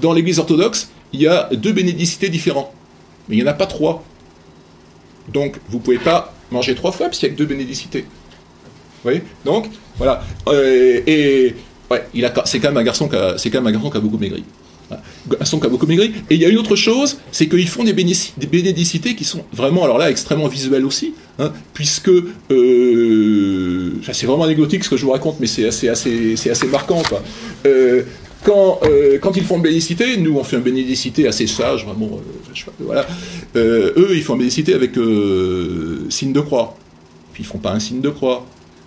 [0.00, 2.72] Dans l'église orthodoxe, il y a deux bénédicités différents,
[3.28, 4.04] mais il n'y en a pas trois.
[5.32, 8.00] Donc vous pouvez pas manger trois fois parce qu'il y a que deux bénédicités.
[8.02, 9.22] Vous voyez?
[9.44, 10.24] Donc, voilà.
[10.48, 11.54] Euh, et
[11.90, 12.78] ouais, c'est quand c'est quand même
[13.68, 14.44] un garçon qui a beaucoup maigri
[15.44, 16.12] son beaucoup maigri.
[16.30, 19.84] Et il y a une autre chose, c'est qu'ils font des, bénédicités qui sont vraiment,
[19.84, 22.10] alors là, extrêmement visuelles aussi, hein, puisque
[22.50, 27.02] euh, c'est vraiment anecdotique ce que je vous raconte, mais c'est assez, assez, assez marquant.
[27.66, 28.02] Euh,
[28.44, 32.20] quand, euh, quand ils font une bénédicité, nous on fait une bénédicité assez sage, vraiment,
[32.78, 33.06] voilà.
[33.56, 34.92] eux, ils font une bénédicité avec
[36.08, 36.76] signe de croix.
[37.32, 38.46] Puis ils font pas un signe de croix.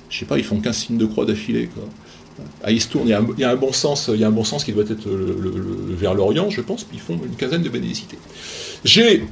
[0.09, 1.69] Je sais pas, ils font qu'un signe de croix d'affilée.
[2.63, 4.43] Ah, il se tourne, il y, a un, bon sens, il y a un bon
[4.43, 5.07] sens qui doit être
[5.89, 8.17] vers l'Orient, je pense, puis ils font une quinzaine de bénédicités.
[8.83, 9.23] J'ai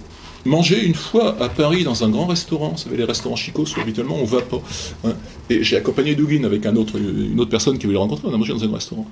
[0.46, 2.70] mangé une fois à Paris dans un grand restaurant.
[2.70, 4.62] Vous savez, les restaurants chicos, habituellement, on va pas.
[5.06, 5.14] hein.
[5.50, 8.28] Et j'ai accompagné Dugin avec une autre personne qui voulait le rencontrer.
[8.30, 9.08] On a mangé dans un restaurant.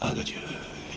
[0.00, 0.34] Ah, mon Dieu.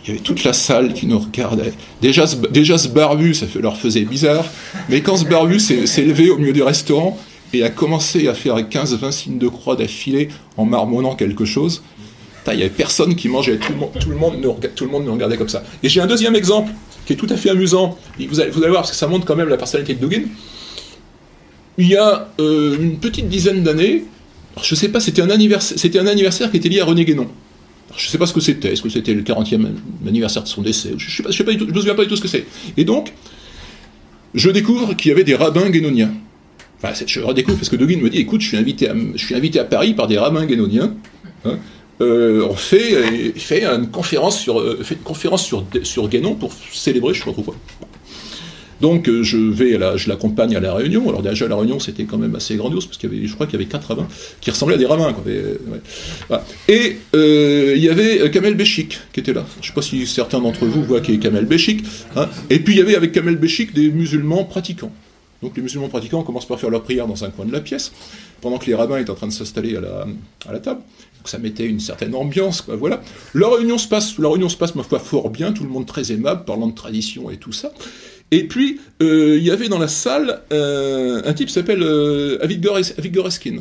[0.04, 1.72] Il y avait toute la salle qui nous regardait.
[2.00, 4.44] Déjà, ce, déjà, ce barbu, ça leur faisait bizarre.
[4.88, 7.18] Mais quand ce barbu s'est levé au milieu du restaurant
[7.52, 11.82] et a commencé à faire 15-20 signes de croix d'affilée en marmonnant quelque chose,
[12.52, 13.58] il n'y avait personne qui mangeait.
[13.58, 15.64] Tout le, monde, tout, le monde nous, regardait comme ça.
[15.82, 16.72] Et j'ai un deuxième exemple
[17.06, 17.98] qui est tout à fait amusant.
[18.18, 20.24] Vous allez, voir, parce que ça montre quand même la personnalité de Dugin.
[21.78, 24.04] Il y a euh, une petite dizaine d'années,
[24.62, 27.28] je ne sais pas, c'était un, anniversaire, un anniversaire qui était lié à René Guénon.
[27.96, 28.72] Je ne sais pas ce que c'était.
[28.72, 29.66] Est-ce que c'était le 40e
[30.06, 31.32] anniversaire de son décès Je ne me
[31.74, 32.46] souviens pas du tout ce que c'est.
[32.76, 33.12] Et donc,
[34.34, 36.12] je découvre qu'il y avait des rabbins guénoniens.
[36.82, 38.56] Enfin, je redécouvre parce que Dugin me dit écoute, je suis
[39.34, 40.94] invité à, Paris par des rabbins guénoniens.
[41.44, 41.58] Hein.
[42.02, 44.80] Euh, on fait, euh, fait une conférence sur, euh,
[45.82, 47.56] sur, Guénon pour célébrer, je ne sais pas trop quoi.
[48.82, 51.08] Donc je vais, je l'accompagne à la réunion.
[51.08, 53.46] Alors déjà la réunion c'était quand même assez grandiose parce qu'il y avait, je crois
[53.46, 54.06] qu'il y avait quatre rabbins
[54.42, 55.14] qui ressemblaient à des rabbins.
[56.68, 56.98] Et.
[57.14, 59.46] Et, il y avait Kamel Béchik qui était là.
[59.56, 61.84] Je ne sais pas si certains d'entre vous voient qui est Kamel Béchik.
[62.16, 62.28] hein.
[62.50, 64.92] Et puis il y avait avec Kamel Béchik des musulmans pratiquants.
[65.46, 67.92] Donc les musulmans pratiquants commencent par faire leur prière dans un coin de la pièce,
[68.40, 70.04] pendant que les rabbins étaient en train de s'installer à la,
[70.48, 70.80] à la table.
[70.80, 73.00] Donc ça mettait une certaine ambiance, voilà.
[73.32, 75.86] La réunion se passe, la réunion se passe, ma foi, fort bien, tout le monde
[75.86, 77.70] très aimable, parlant de tradition et tout ça.
[78.32, 82.44] Et puis, euh, il y avait dans la salle euh, un type qui s'appelle euh,
[83.28, 83.60] Eskin.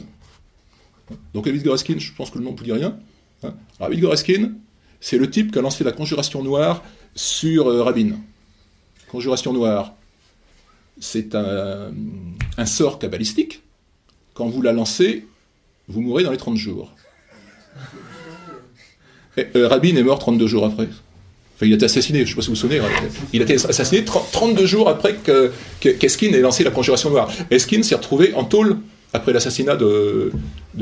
[1.35, 2.97] Donc Avigdor Eskin, je pense que le nom ne vous dit rien.
[3.43, 3.53] hein.
[4.99, 6.81] C'est le type qui a lancé la conjuration noire
[7.13, 8.13] sur euh, Rabin.
[9.07, 9.93] Conjuration noire,
[10.99, 13.61] c'est un, sort kabbalistique.
[14.33, 15.25] Quand vous la lancez,
[15.87, 16.91] vous mourrez dans les 30 jours.
[19.37, 20.87] Euh, Rabin est mort 32 jours après.
[21.55, 22.81] Enfin, il a été assassiné, je ne sais pas si vous vous souvenez.
[23.33, 27.09] Il a été assassiné 30 32 jours après que, que- qu'Eskin ait lancé la conjuration
[27.09, 27.29] noire.
[27.51, 28.77] Eskin s'est retrouvé en tôle
[29.13, 30.31] après l'assassinat de,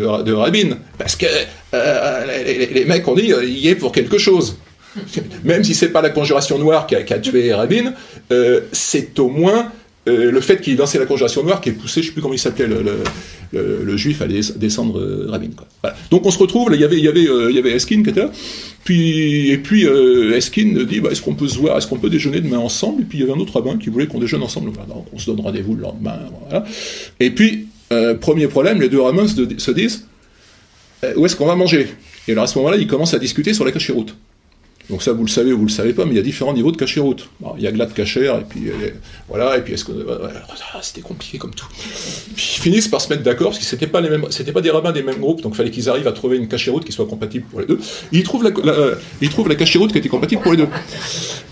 [0.04, 0.78] Rabin.
[0.98, 1.26] Parce que
[1.74, 4.58] euh, les, mecs ont dit euh, il est pour quelque chose.
[5.44, 7.94] Même si c'est pas la conjuration noire qui a, tué Rabin,
[8.72, 9.72] c'est au moins
[10.08, 12.34] euh, le fait qu'il ait la conjuration noire qui est poussé, je sais plus comment
[12.34, 15.40] il s'appelait, le, juif à descendre euh.
[16.12, 18.20] Donc on se retrouve, il y avait, y avait, euh, y avait Eskin qui était
[18.20, 18.32] là,
[18.90, 22.42] et puis euh, Eskin dit bah, est-ce qu'on peut se voir, est-ce qu'on peut déjeuner
[22.42, 23.04] demain ensemble?
[23.04, 24.72] Et puis il y avait un autre rabbin qui voulait qu'on déjeune ensemble.
[25.14, 26.20] On se donne rendez-vous le lendemain.
[26.50, 26.66] Voilà.
[27.20, 27.68] Et puis,
[28.20, 30.06] premier problème, les deux rabbins se, se disent
[31.16, 31.88] où est-ce qu'on va manger?
[32.28, 34.16] Et alors à ce moment-là, ils commencent à discuter sur la cachiroute.
[34.90, 36.54] Donc ça, vous le savez ou vous le savez pas, mais il y a différents
[36.54, 37.30] niveaux de cachiroute.
[37.42, 38.90] Alors, il y a glad cachère, et puis euh,
[39.30, 40.30] voilà, et puis est-ce que ouais, ouais,
[40.74, 41.68] ah, c'était compliqué comme tout.
[42.36, 44.60] Puis ils finissent par se mettre d'accord parce que c'était pas les mêmes, c'était pas
[44.60, 46.92] des rabbins des mêmes groupes, donc il fallait qu'ils arrivent à trouver une cachiroute qui
[46.92, 47.80] soit compatible pour les deux.
[48.12, 50.68] Ils trouvent la, la- euh, ils trouvent la cachiroute qui était compatible pour les deux.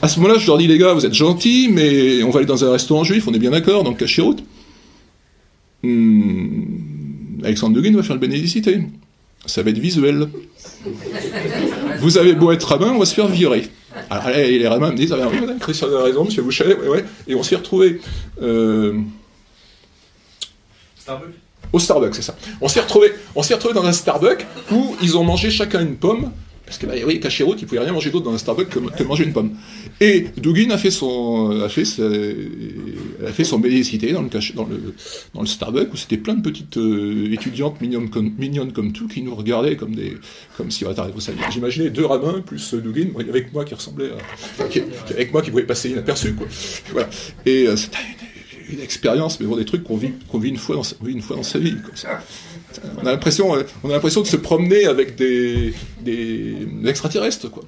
[0.01, 2.45] À ce moment-là, je leur dis les gars, vous êtes gentils, mais on va aller
[2.47, 4.43] dans un restaurant juif, on est bien d'accord, donc cachiroute.
[5.83, 6.65] Hmm,
[7.45, 8.81] Alexandre Deguin va faire le bénédicité.
[9.45, 10.27] Ça va être visuel.
[12.01, 13.69] Vous avez beau être rabbin, on va se faire virer.
[14.09, 16.75] Alors là, les rabbins me disent, ah ben oui, madame, Christian a raison, monsieur Boucher,
[16.75, 17.05] ouais, ouais.
[17.27, 18.01] Et on s'est retrouvés
[18.41, 18.99] euh,
[20.97, 21.35] Starbucks
[21.73, 22.35] au Starbucks, c'est ça.
[22.59, 25.95] On s'est retrouvés, on s'est retrouvés dans un Starbucks où ils ont mangé chacun une
[25.95, 26.31] pomme.
[26.71, 29.25] Parce que, bah, oui, Cacheroute, il pouvait rien manger d'autre dans un Starbucks que, manger
[29.25, 29.57] une pomme.
[29.99, 34.95] Et Dugin a fait son, a fait, a fait son dans le, dans le,
[35.33, 39.35] dans le Starbucks où c'était plein de petites euh, étudiantes mignonnes comme, tout qui nous
[39.35, 40.15] regardaient comme des,
[40.55, 41.19] comme si, attends, vous
[41.51, 44.11] j'imaginais deux rabbins plus euh, Dugin avec moi qui ressemblait
[45.09, 46.47] avec moi qui pouvait passer inaperçu, quoi.
[46.93, 47.09] Voilà.
[47.45, 47.97] Et euh, c'était
[48.69, 51.21] une, expérience, mais bon, des trucs qu'on vit, qu'on vit une fois dans sa, une
[51.21, 51.75] fois dans sa vie,
[52.97, 53.51] on a l'impression,
[53.83, 57.63] on a l'impression de se promener avec des, des extraterrestres, quoi.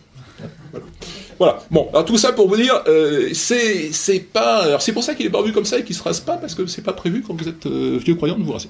[1.39, 1.59] Voilà.
[1.71, 5.15] Bon, alors tout ça pour vous dire, euh, c'est c'est pas, alors c'est pour ça
[5.15, 7.21] qu'il est barbu comme ça et qu'il se rase pas parce que c'est pas prévu
[7.21, 8.69] quand vous êtes euh, vieux croyant de vous raser.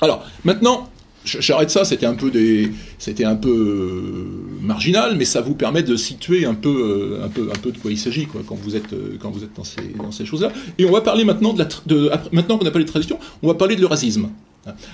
[0.00, 0.88] Alors maintenant,
[1.24, 1.84] j'arrête ça.
[1.84, 6.44] C'était un peu des, c'était un peu euh, marginal, mais ça vous permet de situer
[6.44, 6.68] un peu,
[7.20, 9.44] euh, un peu, un peu de quoi il s'agit, quand vous êtes, euh, quand vous
[9.44, 10.52] êtes dans ces, dans ces choses-là.
[10.78, 13.54] Et on va parler maintenant de la, maintenant qu'on a parlé de tradition, on va
[13.54, 14.28] parler de l'eurasisme.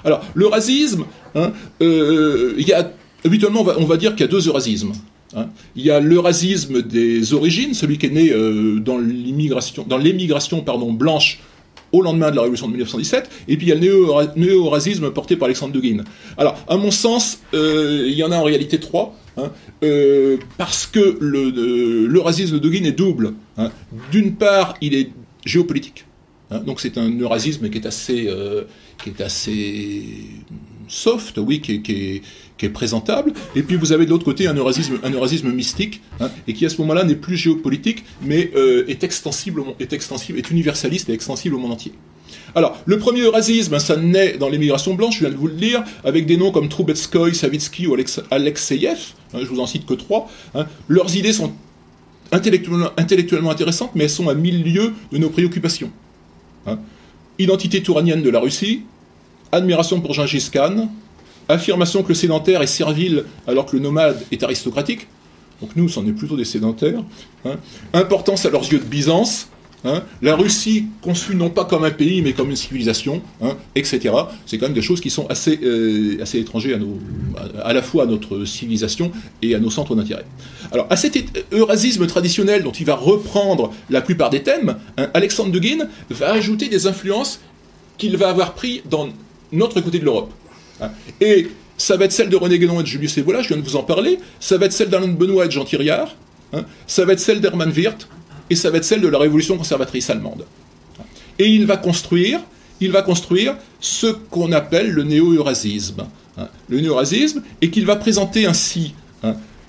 [0.03, 2.91] Alors, l'eurasisme, hein, il y a,
[3.25, 4.93] habituellement, on va, dire qu'il y a deux eurasismes.
[5.37, 5.49] hein.
[5.77, 8.33] Il y a l'eurasisme des origines, celui qui est né
[8.81, 11.41] dans l'immigration, dans l'émigration pardon blanche
[11.93, 15.11] au lendemain de la révolution de 1917, et puis il y a le néo- néo-eurasisme
[15.11, 16.05] porté par Alexandre Dugin.
[16.37, 19.51] Alors, à mon sens, euh, il y en a en réalité trois, hein,
[19.83, 23.35] euh, parce que le- l'eurasisme de Dugin est double.
[23.57, 23.71] hein.
[24.13, 25.11] D'une part, il est
[25.45, 26.05] géopolitique.
[26.51, 26.61] Hein.
[26.61, 28.63] donc c'est un eurasisme qui est assez, euh,
[29.03, 30.03] qui est assez
[30.89, 32.23] soft, oui, qui
[32.61, 33.33] est, présentable.
[33.55, 36.67] Et puis vous avez de l'autre côté un eurasisme, un eurasisme mystique, hein, et qui
[36.67, 41.55] à ce moment-là n'est plus géopolitique, mais euh, est extensible, est est universaliste et extensible
[41.55, 41.93] au monde entier.
[42.55, 45.85] Alors, le premier eurasisme, ça naît dans l'émigration blanche, je viens de vous le dire,
[46.05, 47.97] avec des noms comme Troubetskoy, Savitsky ou
[48.31, 48.99] Alexeyev,
[49.35, 50.29] hein, je vous en cite que trois.
[50.89, 51.53] Leurs idées sont
[52.33, 55.91] intellectuellement, intellectuellement intéressantes, mais elles sont à mille lieues de nos préoccupations.
[56.67, 56.79] Hein.
[57.39, 58.83] Identité touranienne de la Russie,
[59.53, 60.89] admiration pour Gengis Khan,
[61.49, 65.07] affirmation que le sédentaire est servile alors que le nomade est aristocratique,
[65.61, 67.03] donc nous, c'en est plutôt des sédentaires,
[67.45, 67.57] hein.
[67.93, 69.49] importance à leurs yeux de Byzance,
[69.85, 70.05] hein.
[70.23, 73.21] la Russie conçue non pas comme un pays mais comme une civilisation,
[73.75, 74.15] etc.
[74.47, 76.79] C'est quand même des choses qui sont assez, euh, assez étrangères
[77.37, 79.11] à, à, la fois à notre civilisation
[79.43, 80.25] et à nos centres d'intérêt.
[80.71, 85.51] Alors, à cet eurasisme traditionnel dont il va reprendre la plupart des thèmes, hein, Alexandre
[85.51, 87.41] Dugin va ajouter des influences
[87.97, 89.09] qu'il va avoir pris dans
[89.53, 90.33] notre côté de l'Europe.
[90.81, 90.91] Hein.
[91.21, 93.63] Et ça va être celle de René Guénon et de Julius Evola, je viens de
[93.63, 96.15] vous en parler, ça va être celle d'Alain Benoît et de Jean Thiriard,
[96.53, 96.65] hein.
[96.87, 98.09] ça va être celle d'Hermann Wirth,
[98.51, 100.45] et ça va être celle de la révolution conservatrice allemande.
[101.39, 102.41] Et il va construire,
[102.81, 106.07] il va construire ce qu'on appelle le néo-eurasisme.
[106.69, 108.95] Le néo-eurasisme, et qu'il va présenter ainsi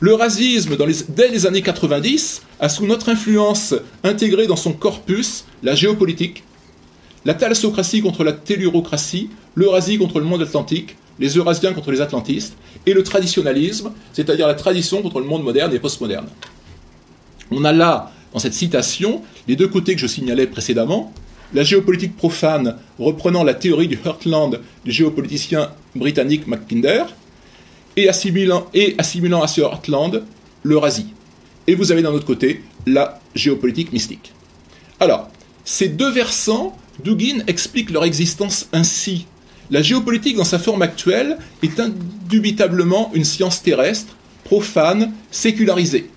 [0.02, 0.78] le racisme,
[1.10, 6.44] dès les années 90, a sous notre influence intégré dans son corpus la géopolitique,
[7.26, 12.56] la thalassocratie contre la tellurocratie, l'Eurasie contre le monde atlantique, les Eurasiens contre les Atlantistes,
[12.86, 16.28] et le traditionnalisme, c'est-à-dire la tradition contre le monde moderne et postmoderne.
[17.52, 21.14] On a là, dans cette citation, les deux côtés que je signalais précédemment,
[21.54, 27.06] la géopolitique profane reprenant la théorie du Heartland du géopoliticien britannique Mackinder,
[27.98, 30.24] et assimilant, et assimilant à ce Heartland
[30.64, 31.08] l'Eurasie.
[31.68, 34.32] Et vous avez d'un autre côté la géopolitique mystique.
[35.00, 35.30] Alors,
[35.66, 39.26] ces deux versants, Dugin explique leur existence ainsi.
[39.72, 46.10] La géopolitique dans sa forme actuelle est indubitablement une science terrestre, profane, sécularisée.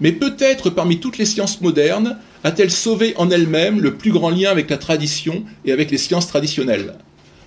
[0.00, 4.50] Mais peut-être parmi toutes les sciences modernes a-t-elle sauvé en elle-même le plus grand lien
[4.50, 6.94] avec la tradition et avec les sciences traditionnelles?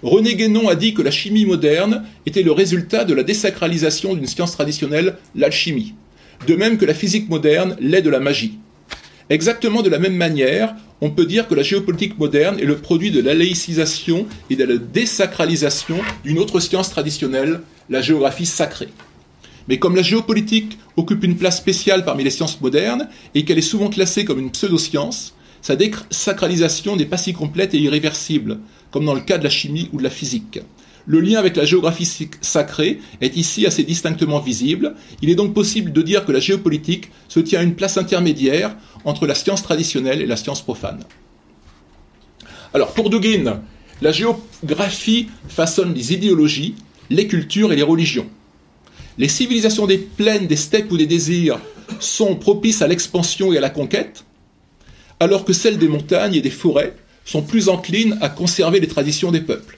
[0.04, 4.28] René Guénon a dit que la chimie moderne était le résultat de la désacralisation d'une
[4.28, 5.94] science traditionnelle, l'alchimie.
[6.48, 8.60] De même que la physique moderne l'est de la magie.
[9.30, 13.12] Exactement de la même manière, on peut dire que la géopolitique moderne est le produit
[13.12, 18.90] de la laïcisation et de la désacralisation d'une autre science traditionnelle, la géographie sacrée.
[19.68, 23.62] Mais comme la géopolitique occupe une place spéciale parmi les sciences modernes et qu'elle est
[23.62, 29.14] souvent classée comme une pseudo-science, sa désacralisation n'est pas si complète et irréversible, comme dans
[29.14, 30.60] le cas de la chimie ou de la physique.
[31.06, 34.96] Le lien avec la géographie sacrée est ici assez distinctement visible.
[35.22, 38.76] Il est donc possible de dire que la géopolitique se tient à une place intermédiaire
[39.04, 41.04] entre la science traditionnelle et la science profane.
[42.74, 43.62] Alors, pour Dugin,
[44.02, 46.76] la géographie façonne les idéologies,
[47.10, 48.28] les cultures et les religions.
[49.18, 51.60] Les civilisations des plaines, des steppes ou des désirs
[52.00, 54.24] sont propices à l'expansion et à la conquête,
[55.20, 59.32] alors que celles des montagnes et des forêts sont plus enclines à conserver les traditions
[59.32, 59.78] des peuples.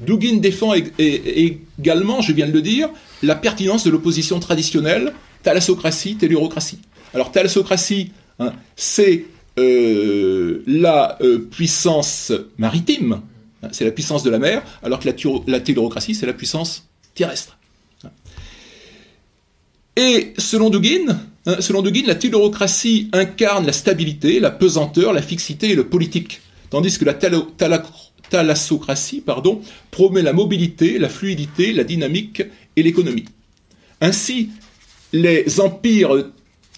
[0.00, 2.88] Dugin défend également, je viens de le dire,
[3.22, 6.78] la pertinence de l'opposition traditionnelle thalassocratie, tellurocratie.
[7.14, 9.24] Alors thalassocratie, hein, c'est
[9.58, 13.20] euh, la euh, puissance maritime,
[13.62, 15.14] hein, c'est la puissance de la mer, alors que la,
[15.46, 17.58] la tellurocratie, c'est la puissance terrestre.
[19.96, 25.70] Et selon Dugin, hein, selon Dugin, la tellurocratie incarne la stabilité, la pesanteur, la fixité
[25.70, 28.09] et le politique tandis que la thalassocratie
[29.24, 32.42] pardon, promet la mobilité, la fluidité, la dynamique
[32.76, 33.26] et l'économie.
[34.00, 34.50] Ainsi,
[35.12, 36.30] les empires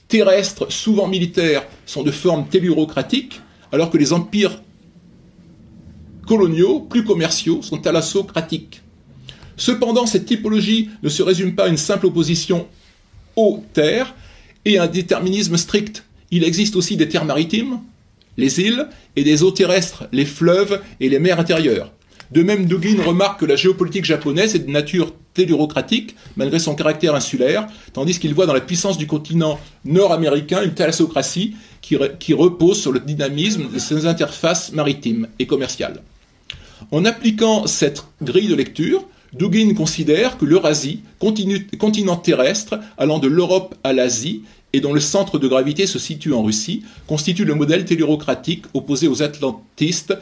[0.08, 4.60] terrestres, souvent militaires, sont de forme tellurocratique, alors que les empires
[6.26, 8.82] coloniaux, plus commerciaux, sont thalassocratiques.
[9.56, 12.66] Cependant, cette typologie ne se résume pas à une simple opposition
[13.36, 14.14] eau-terre
[14.64, 16.04] et un déterminisme strict.
[16.30, 17.80] Il existe aussi des terres maritimes,
[18.36, 21.92] les îles, et des eaux terrestres, les fleuves et les mers intérieures.
[22.32, 27.14] De même, Dugin remarque que la géopolitique japonaise est de nature tellurocratique, malgré son caractère
[27.14, 32.90] insulaire, tandis qu'il voit dans la puissance du continent nord-américain une thalassocratie qui, repose sur
[32.90, 36.02] le dynamisme de ses interfaces maritimes et commerciales.
[36.90, 39.04] En appliquant cette grille de lecture,
[39.34, 44.42] Dugin considère que l'Eurasie, continent terrestre allant de l'Europe à l'Asie,
[44.72, 49.08] et dont le centre de gravité se situe en Russie, constitue le modèle tellurocratique opposé
[49.08, 50.14] aux atlantistes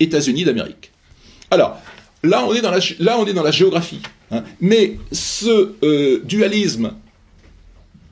[0.00, 0.92] États-Unis d'Amérique.
[1.50, 1.78] Alors,
[2.22, 2.70] là on est dans
[3.42, 4.00] la, géographie.
[4.30, 4.44] Hein.
[4.60, 6.92] mais ce euh, dualisme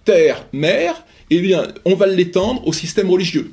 [0.04, 3.52] terre-mer, eh bien, on va l'étendre au système religieux.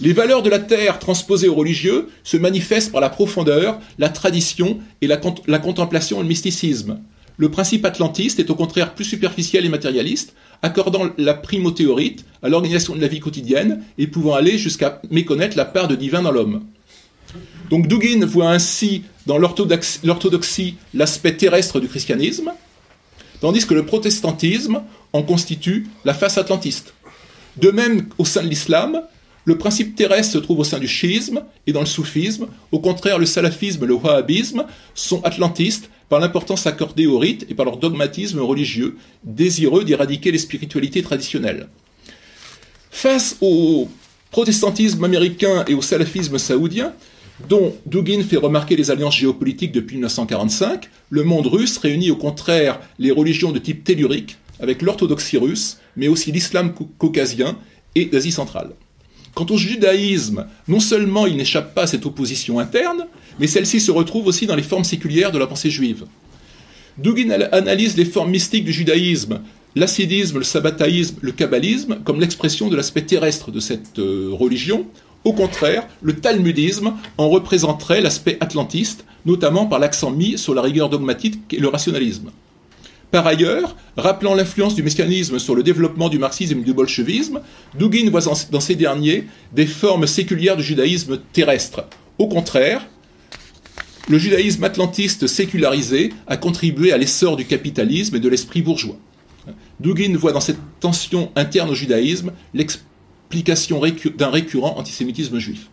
[0.00, 4.78] Les valeurs de la terre transposées aux religieux se manifestent par la profondeur, la tradition
[5.00, 7.00] et la contemplation et le mysticisme.
[7.38, 12.24] Le principe atlantiste est au contraire plus superficiel et matérialiste, accordant la primauté au rite,
[12.42, 16.22] à l'organisation de la vie quotidienne et pouvant aller jusqu'à méconnaître la part de divin
[16.22, 16.64] dans l'homme.
[17.68, 22.52] Donc Dugin voit ainsi dans l'orthodoxie l'aspect terrestre du christianisme,
[23.40, 24.82] tandis que le protestantisme
[25.12, 26.94] en constitue la face atlantiste.
[27.56, 29.02] De même, au sein de l'islam,
[29.46, 32.48] le principe terrestre se trouve au sein du chiisme et dans le soufisme.
[32.72, 37.54] Au contraire, le salafisme et le wahhabisme sont atlantistes par l'importance accordée au rite et
[37.54, 41.68] par leur dogmatisme religieux, désireux d'éradiquer les spiritualités traditionnelles.
[42.90, 43.88] Face au
[44.32, 46.92] protestantisme américain et au salafisme saoudien,
[47.48, 52.80] dont Dugin fait remarquer les alliances géopolitiques depuis 1945, le monde russe réunit au contraire
[52.98, 57.56] les religions de type tellurique, avec l'orthodoxie russe, mais aussi l'islam caucasien
[57.94, 58.70] et d'Asie centrale.
[59.36, 63.04] Quant au judaïsme, non seulement il n'échappe pas à cette opposition interne,
[63.38, 66.06] mais celle-ci se retrouve aussi dans les formes séculières de la pensée juive.
[66.96, 69.42] Dugin analyse les formes mystiques du judaïsme,
[69.74, 74.86] l'assidisme, le sabbataïsme, le kabbalisme, comme l'expression de l'aspect terrestre de cette euh, religion.
[75.24, 80.88] Au contraire, le talmudisme en représenterait l'aspect atlantiste, notamment par l'accent mis sur la rigueur
[80.88, 82.30] dogmatique et le rationalisme.
[83.16, 87.40] Par ailleurs, rappelant l'influence du messianisme sur le développement du marxisme et du bolchevisme,
[87.78, 91.86] Dugin voit dans ces derniers des formes séculières du judaïsme terrestre.
[92.18, 92.86] Au contraire,
[94.10, 98.98] le judaïsme atlantiste sécularisé a contribué à l'essor du capitalisme et de l'esprit bourgeois.
[99.80, 103.80] Dugin voit dans cette tension interne au judaïsme l'explication
[104.18, 105.70] d'un récurrent antisémitisme juif.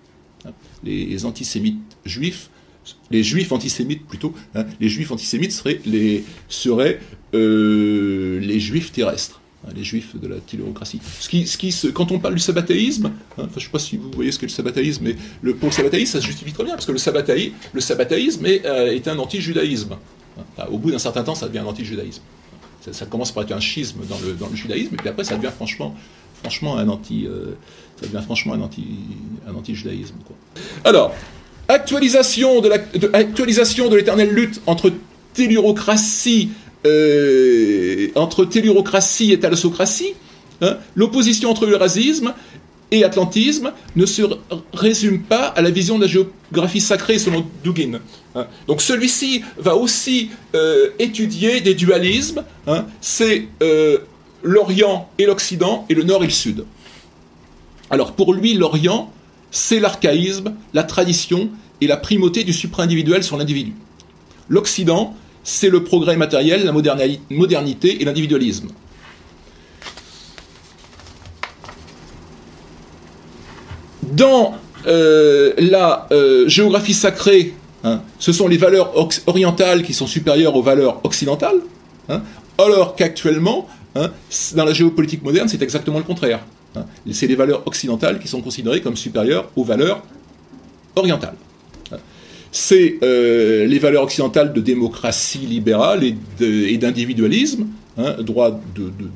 [0.81, 2.49] Les antisémites juifs
[3.11, 6.99] les juifs antisémites plutôt, hein, les juifs antisémites seraient les, seraient,
[7.33, 10.99] euh, les juifs terrestres, hein, les juifs de la tellurocratie.
[11.19, 13.97] Ce qui, ce qui, quand on parle du sabbatéisme, hein, je ne sais pas si
[13.97, 16.63] vous voyez ce qu'est le sabbatéisme, mais le, pour le sabbatéisme, ça se justifie très
[16.63, 19.95] bien, parce que le, sabbatéisme, le sabbatéisme est, euh, un anti-judaïsme.
[20.69, 22.23] au bout d'un certain temps, ça devient un anti-judaïsme.
[22.91, 25.37] Ça, commence par être un schisme dans le, dans le judaïsme, et puis après, ça
[25.37, 25.95] devient franchement,
[26.41, 27.53] franchement un anti, euh,
[28.01, 28.85] ça devient franchement un anti,
[29.47, 30.15] un anti-judaïsme.
[30.83, 31.13] Alors,
[31.67, 34.91] Actualisation de, l'éternelle lutte entre
[35.33, 36.49] tellurocratie,
[36.85, 40.13] euh, et thalassocratie.
[40.61, 40.77] Hein.
[40.95, 42.33] L'opposition entre eurasisme
[42.91, 44.21] et atlantisme ne se
[44.73, 47.99] résume pas à la vision de la géographie sacrée selon Dugin.
[48.35, 48.45] Hein.
[48.67, 52.85] Donc celui-ci va aussi euh, étudier des dualismes, hein.
[53.01, 53.99] c'est euh,
[54.43, 56.65] l'Orient et l'Occident et le Nord et le Sud.
[57.89, 59.11] Alors pour lui, l'Orient,
[59.53, 61.49] c'est l'archaïsme, la tradition
[61.79, 63.73] et la primauté du supra-individuel sur l'individu.
[64.49, 68.69] L'Occident, c'est le progrès matériel, la modernité et l'individualisme.
[74.01, 74.55] Dans
[74.87, 78.91] euh, la euh, géographie sacrée, hein, ce sont les valeurs
[79.27, 81.61] orientales qui sont supérieures aux valeurs occidentales,
[82.09, 82.23] hein,
[82.57, 84.09] alors qu'actuellement, hein,
[84.55, 86.39] dans la géopolitique moderne, c'est exactement le contraire.
[86.75, 86.85] Hein.
[87.11, 90.03] C'est les valeurs occidentales qui sont considérées comme supérieures aux valeurs
[90.95, 91.35] orientales.
[91.91, 91.97] Hein.
[92.51, 97.67] C'est euh, les valeurs occidentales de démocratie libérale et d'individualisme,
[97.97, 99.09] hein, droit de, de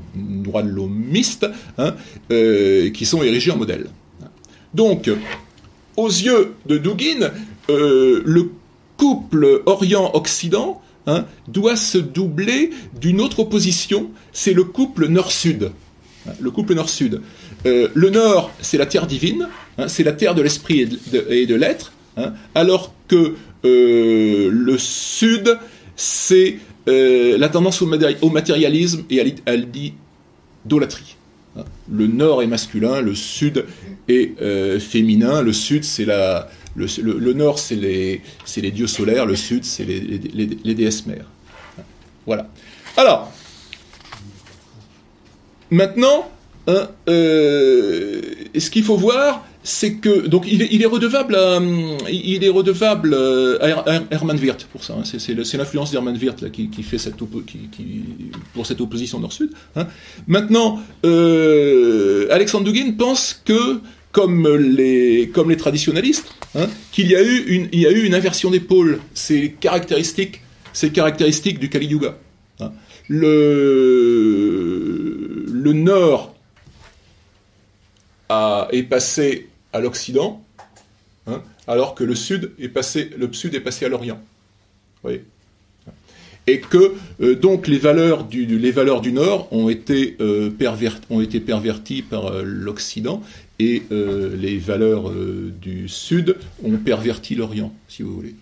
[2.32, 3.88] euh, qui sont érigés en modèle.
[4.74, 5.10] Donc,
[5.96, 7.32] aux yeux de Dugin,
[7.70, 8.50] euh, le
[8.98, 10.82] couple Orient-Occident
[11.48, 15.72] doit se doubler d'une autre opposition, c'est le couple Nord-Sud.
[16.40, 17.22] Le couple Nord-Sud.
[17.68, 20.88] Euh, le nord, c'est la terre divine, hein, c'est la terre de l'esprit
[21.30, 25.58] et de, l'être, hein, alors que euh, le sud,
[25.98, 31.18] c'est euh, la tendance au, matérialisme et à l'idolâtrie.
[31.58, 31.64] Hein.
[31.92, 33.66] Le nord est masculin, le sud
[34.08, 34.40] est
[34.80, 35.42] féminin.
[35.42, 36.06] Le sud, c'est
[37.34, 38.22] nord, c'est les,
[38.56, 41.26] les, dieux solaires, le sud, c'est les, les, déesses mères.
[42.26, 42.48] Voilà.
[42.96, 43.32] Alors,
[45.70, 46.30] maintenant,
[46.68, 48.22] Hein, euh,
[48.58, 51.60] ce qu'il faut voir, c'est que donc il est, redevable à,
[52.10, 53.14] il est redevable
[53.62, 54.96] à Hermann Wirth pour ça.
[55.00, 55.04] Hein.
[55.04, 56.98] c'est l'influence d'Hermann Wirth qui, fait
[58.54, 59.52] pour cette opposition nord-sud.
[59.76, 59.88] Hein.
[60.28, 63.80] Maintenant, euh, Alexandre Dugin pense que
[64.12, 66.34] comme les comme les traditionalistes,
[66.92, 69.00] qu'il y a eu une inversion des pôles.
[69.14, 70.42] C'est caractéristique
[70.78, 72.18] c'est du Kali Yuga.
[73.08, 74.28] Le
[75.48, 76.37] le nord
[78.30, 80.44] est passé à l'Occident,
[81.28, 84.22] hein, alors que le Sud est passé, le Sud est passé à l'Orient.
[86.50, 86.96] et que
[87.34, 90.18] donc les valeurs du, les valeurs du Nord ont été,
[91.10, 93.22] ont été perverties par l'Occident
[93.60, 98.36] et les valeurs du Sud ont perverti l'Orient, si vous voulez.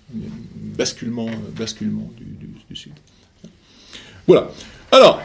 [0.77, 2.25] Basculement, basculement du,
[2.69, 2.93] du Sud.
[4.27, 4.49] Voilà.
[4.91, 5.21] Alors,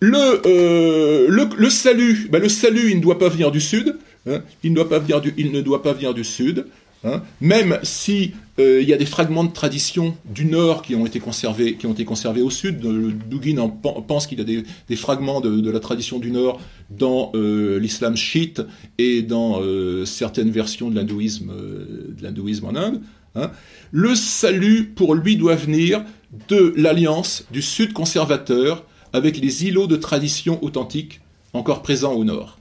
[0.00, 1.28] le,
[1.58, 3.96] le, salut, ben le salut, il ne doit pas venir du Sud.
[4.28, 6.66] Hein, il, ne doit pas venir du, il ne doit pas venir du Sud.
[7.04, 11.06] Hein, même si euh, il y a des fragments de tradition du Nord qui ont
[11.06, 12.80] été conservés, qui ont été conservés au Sud.
[13.28, 17.78] Dugin en pense qu'il y a des, fragments de, la tradition du Nord dans euh,
[17.78, 18.62] l'islam chiite
[18.98, 23.00] et dans euh, certaines versions de l'hindouisme, de l'hindouisme en Inde.
[23.36, 23.52] Hein.
[23.92, 26.04] Le salut pour lui doit venir
[26.48, 31.20] de l'alliance du Sud conservateur avec les îlots de tradition authentique
[31.52, 32.58] encore présents au Nord.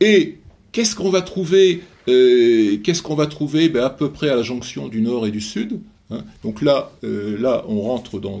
[0.00, 0.38] Et
[0.72, 4.42] qu'est-ce qu'on va trouver euh, Qu'est-ce qu'on va trouver ben, à peu près à la
[4.42, 5.80] jonction du Nord et du Sud.
[6.10, 6.24] Hein.
[6.42, 8.38] Donc là, euh, là, on rentre dans,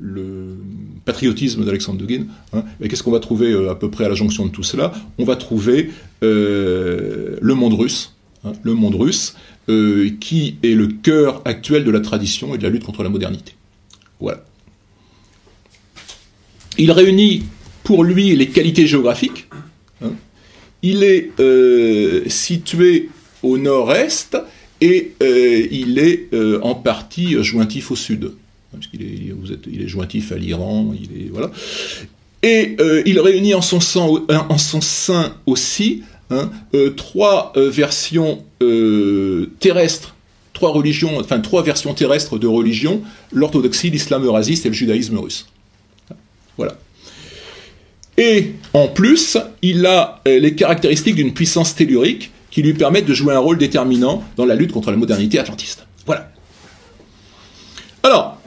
[0.00, 0.56] le,
[1.04, 2.26] patriotisme d'Alexandre Dugin.
[2.52, 2.64] Hein.
[2.80, 4.92] qu'est-ce qu'on va trouver euh, à peu près à la jonction de tout cela?
[5.18, 5.90] On va trouver
[6.20, 9.36] le monde russe, hein, le monde russe,
[9.66, 13.54] qui est le cœur actuel de la tradition et de la lutte contre la modernité.
[14.20, 14.44] Voilà.
[16.78, 17.44] Il réunit
[17.84, 19.46] pour lui les qualités géographiques.
[20.02, 20.12] Hein.
[20.82, 23.08] Il est euh, situé
[23.42, 24.36] au nord-est
[24.80, 28.32] et euh, il est euh, en partie jointif au sud.
[28.72, 29.34] Parce qu'il est,
[29.70, 31.30] il est jointif à l'Iran, il est.
[32.44, 36.50] Et il réunit en son, sein aussi hein,
[36.96, 38.42] trois versions
[39.60, 40.16] terrestres
[40.52, 43.02] trois religions, enfin trois versions terrestres de religion,
[43.32, 45.46] l'orthodoxie, l'islam eurasiste et le judaïsme russe.
[46.56, 46.74] Voilà.
[48.18, 53.14] Et en plus, il a euh, les caractéristiques d'une puissance tellurique qui lui permettent de
[53.14, 55.86] jouer un rôle déterminant dans la lutte contre la modernité atlantiste.
[56.04, 56.30] Voilà.
[58.02, 58.38] Alors,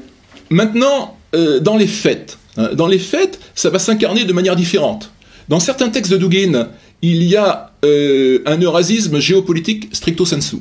[0.49, 5.11] maintenant, euh, dans les faits, hein, dans les faits, ça va s'incarner de manière différente.
[5.49, 6.69] Dans certains textes de Dugin,
[7.01, 10.57] il y a euh, un eurasisme géopolitique stricto sensu.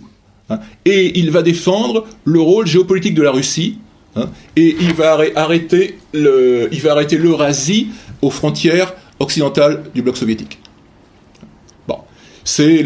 [0.50, 3.78] Hein, et il va défendre le rôle géopolitique de la Russie
[4.16, 7.88] Hein, et il va arrêter le, il va arrêter l'Eurasie
[8.22, 10.58] aux frontières occidentales du bloc soviétique.
[11.88, 11.98] Bon,
[12.44, 12.82] c'est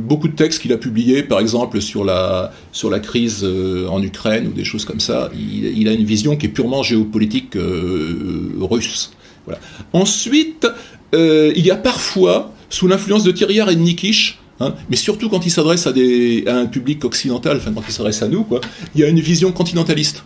[0.00, 4.02] beaucoup de textes qu'il a publiés, par exemple sur la sur la crise euh, en
[4.02, 5.30] Ukraine ou des choses comme ça.
[5.34, 9.12] Il, a une vision qui est purement géopolitique euh, russe.
[9.46, 9.60] Voilà.
[9.92, 10.66] Ensuite,
[11.14, 15.28] euh, il y a parfois, sous l'influence de Thierry et de Nikish, Hein, mais surtout
[15.28, 18.60] quand il s'adresse à, à, un public occidental, enfin quand il s'adresse à nous, quoi,
[18.94, 20.24] il y a une vision continentaliste.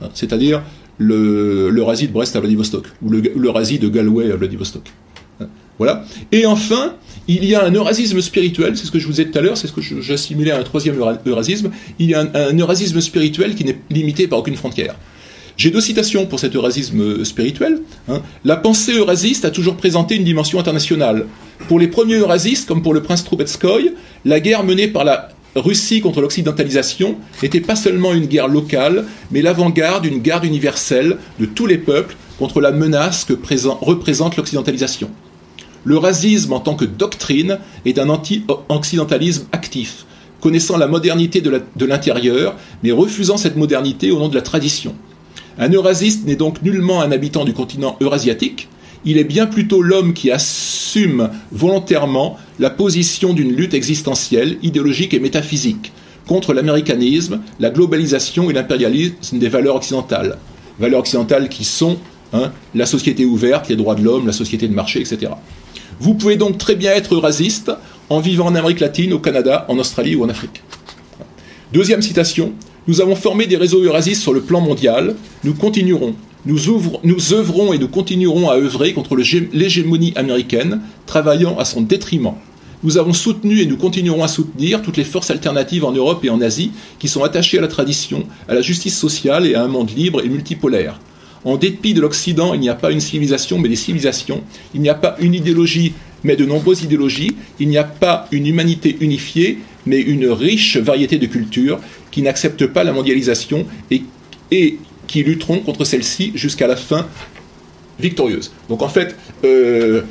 [0.00, 0.62] Hein, c'est-à-dire
[0.98, 4.82] l'Eurasie de Brest à Vladivostok, ou l'Eurasie de Galway à Vladivostok.
[5.40, 5.46] Hein,
[5.78, 6.04] voilà.
[6.32, 6.94] Et enfin,
[7.28, 9.56] il y a un eurasisme spirituel, c'est ce que je vous disais tout à l'heure,
[9.56, 10.96] c'est ce que j'assimilais à un troisième
[11.26, 11.70] eurasisme.
[11.98, 14.94] Il y a un, eurasisme spirituel qui n'est limité par aucune frontière.
[15.56, 17.80] J'ai deux citations pour cet eurasisme spirituel.
[18.08, 18.22] Hein.
[18.44, 21.26] La pensée eurasiste a toujours présenté une dimension internationale.
[21.66, 23.92] Pour les premiers eurasistes, comme pour le prince Troubetskoy,
[24.24, 29.42] la guerre menée par la Russie contre l'occidentalisation n'était pas seulement une guerre locale, mais
[29.42, 35.10] l'avant-garde d'une guerre universelle de tous les peuples contre la menace que représente l'occidentalisation.
[35.84, 40.04] Le racisme en tant que doctrine est un anti-occidentalisme actif,
[40.40, 44.94] connaissant la modernité de l'intérieur, mais refusant cette modernité au nom de la tradition.
[45.58, 48.68] Un eurasiste n'est donc nullement un habitant du continent eurasiatique,
[49.04, 55.20] il est bien plutôt l'homme qui assume volontairement la position d'une lutte existentielle, idéologique et
[55.20, 55.92] métaphysique
[56.26, 60.38] contre l'américanisme, la globalisation et l'impérialisme des valeurs occidentales.
[60.78, 61.96] Valeurs occidentales qui sont
[62.32, 65.32] hein, la société ouverte, les droits de l'homme, la société de marché, etc.
[66.00, 67.72] Vous pouvez donc très bien être raciste
[68.10, 70.62] en vivant en Amérique latine, au Canada, en Australie ou en Afrique.
[71.72, 72.52] Deuxième citation,
[72.86, 76.14] nous avons formé des réseaux eurasistes sur le plan mondial, nous continuerons
[76.46, 82.34] nous, œuvrons et nous continuerons à œuvrer contre l'hégémonie américaine, travaillant à son détriment.
[82.84, 86.30] Nous avons soutenu et nous continuerons à soutenir toutes les forces alternatives en Europe et
[86.30, 86.70] en Asie
[87.00, 90.24] qui sont attachées à la tradition, à la justice sociale et à un monde libre
[90.24, 91.00] et multipolaire.
[91.44, 94.42] En dépit de l'Occident, il n'y a pas une civilisation mais des civilisations.
[94.74, 97.36] Il n'y a pas une idéologie mais de nombreuses idéologies.
[97.58, 101.80] Il n'y a pas une humanité unifiée mais une riche variété de cultures
[102.12, 104.02] qui n'acceptent pas la mondialisation et,
[104.52, 104.78] et
[105.08, 107.06] qui lutteront contre celle-ci jusqu'à la fin
[107.98, 108.52] victorieuse.
[108.68, 110.02] Donc en fait, euh,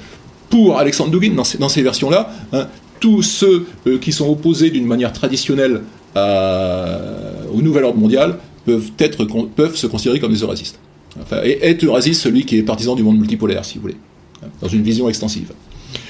[0.50, 2.68] pour Alexandre Dugin, dans ces, versions-là, hein,
[3.00, 5.84] tous ceux euh, qui sont opposés d'une manière traditionnelle
[6.16, 10.80] au nouvel ordre mondial peuvent, se considérer comme des eurasistes.
[11.22, 13.98] Enfin, et être eurasiste, celui qui est partisan du monde multipolaire, si vous voulez,
[14.44, 15.52] hein, dans une vision extensive.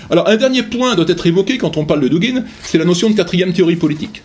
[0.09, 3.09] Alors, un dernier point doit être évoqué quand on parle de Dugin, c'est la notion
[3.09, 4.23] de quatrième théorie politique.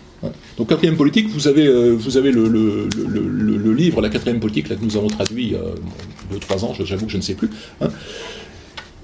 [0.57, 4.75] Donc quatrième politique, vous avez, euh, vous avez le, le livre La quatrième politique, là,
[4.75, 5.59] que nous avons traduit a
[6.31, 7.49] deux, trois ans, j'avoue que je ne sais plus.
[7.81, 7.89] Hein.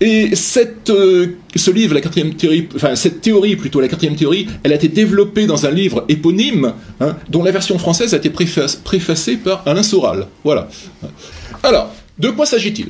[0.02, 4.48] Et cette, euh, ce livre, la quatrième théorie, enfin cette théorie plutôt, la quatrième théorie,
[4.64, 8.30] elle a été développée dans un livre éponyme, hein, dont la version française a été
[8.30, 10.28] préfacée par Alain Soral.
[10.46, 10.70] Voilà.
[11.64, 12.90] Alors, de quoi s'agit-il?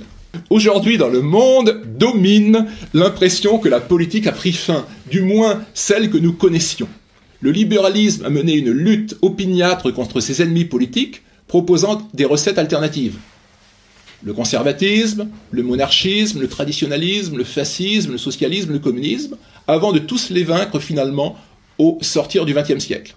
[0.51, 6.11] Aujourd'hui, dans le monde, domine l'impression que la politique a pris fin, du moins celle
[6.11, 6.88] que nous connaissions.
[7.42, 13.18] Le libéralisme a mené une lutte opiniâtre contre ses ennemis politiques, proposant des recettes alternatives.
[14.24, 19.38] Le conservatisme, le monarchisme, le traditionnalisme, le fascisme, le socialisme, le communisme,
[19.68, 21.38] avant de tous les vaincre finalement
[21.78, 23.16] au sortir du XXe siècle.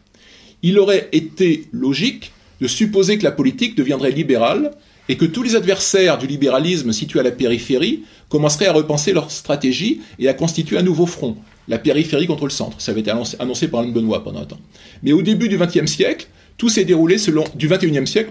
[0.62, 4.70] Il aurait été logique de supposer que la politique deviendrait libérale
[5.09, 9.33] et que tous les adversaires du libéralisme situés à la périphérie commenceraient à repenser leur
[9.33, 11.37] stratégie et à constituer un nouveau front,
[11.68, 12.80] la périphérie contre le centre.
[12.80, 14.60] Ça avait été annoncé, par Alain Benoît pendant un temps.
[15.02, 18.30] Mais au début du XXe siècle, tout s'est déroulé selon, du XXIe siècle,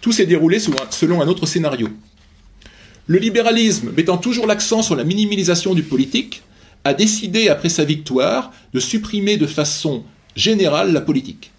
[0.00, 0.58] tout s'est déroulé
[0.90, 1.88] selon un autre scénario.
[3.06, 6.42] Le libéralisme, mettant toujours l'accent sur la minimalisation du politique,
[6.84, 10.04] a décidé, après sa victoire, de supprimer de façon
[10.36, 11.50] générale la politique.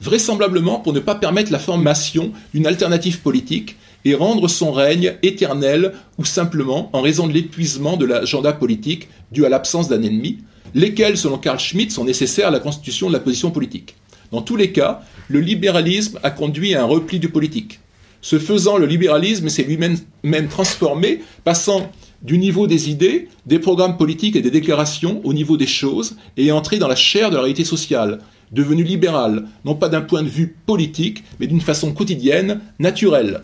[0.00, 5.92] Vraisemblablement pour ne pas permettre la formation d'une alternative politique et rendre son règne éternel
[6.18, 10.38] ou simplement en raison de l'épuisement de l'agenda politique dû à l'absence d'un ennemi,
[10.74, 13.96] lesquels, selon Karl Schmitt, sont nécessaires à la constitution de la position politique.
[14.32, 17.80] Dans tous les cas, le libéralisme a conduit à un repli du politique.
[18.20, 21.90] Ce faisant, le libéralisme s'est lui-même même transformé, passant
[22.22, 26.46] du niveau des idées, des programmes politiques et des déclarations au niveau des choses, et
[26.46, 30.22] est entré dans la chair de la réalité sociale, devenu libéral, non pas d'un point
[30.22, 33.42] de vue politique, mais d'une façon quotidienne, naturelle.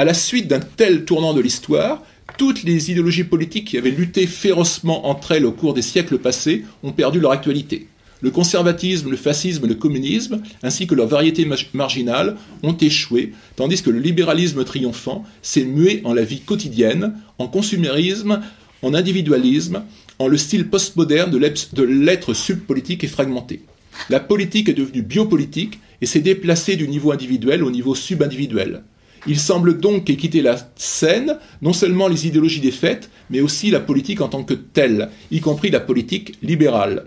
[0.00, 2.04] À la suite d'un tel tournant de l'histoire,
[2.36, 6.64] toutes les idéologies politiques qui avaient lutté férocement entre elles au cours des siècles passés
[6.84, 7.88] ont perdu leur actualité.
[8.20, 13.90] Le conservatisme, le fascisme le communisme, ainsi que leurs variétés marginales, ont échoué, tandis que
[13.90, 18.40] le libéralisme triomphant s'est mué en la vie quotidienne, en consumérisme,
[18.82, 19.82] en individualisme,
[20.20, 23.62] en le style postmoderne de l'être subpolitique et fragmenté.
[24.10, 28.84] La politique est devenue biopolitique et s'est déplacée du niveau individuel au niveau subindividuel.
[29.28, 33.78] Il semble donc qu'est la scène non seulement les idéologies des faits, mais aussi la
[33.78, 37.04] politique en tant que telle, y compris la politique libérale.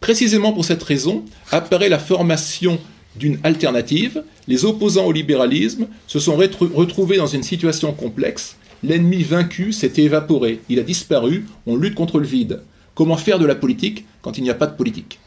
[0.00, 2.78] Précisément pour cette raison apparaît la formation
[3.16, 4.22] d'une alternative.
[4.48, 8.56] Les opposants au libéralisme se sont retrouvés dans une situation complexe.
[8.82, 12.62] L'ennemi vaincu s'est évaporé, il a disparu, on lutte contre le vide.
[12.94, 15.18] Comment faire de la politique quand il n'y a pas de politique?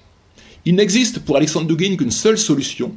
[0.66, 2.94] Il n'existe pour Alexandre Dugin qu'une seule solution,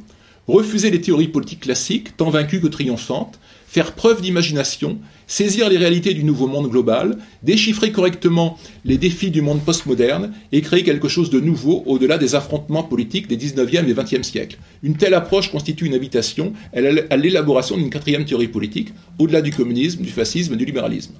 [0.47, 6.13] refuser les théories politiques classiques, tant vaincues que triomphantes, faire preuve d'imagination, saisir les réalités
[6.13, 11.29] du nouveau monde global, déchiffrer correctement les défis du monde postmoderne et créer quelque chose
[11.29, 14.57] de nouveau au-delà des affrontements politiques des 19e et 20e siècles.
[14.83, 20.01] Une telle approche constitue une invitation à l'élaboration d'une quatrième théorie politique, au-delà du communisme,
[20.01, 21.13] du fascisme et du libéralisme.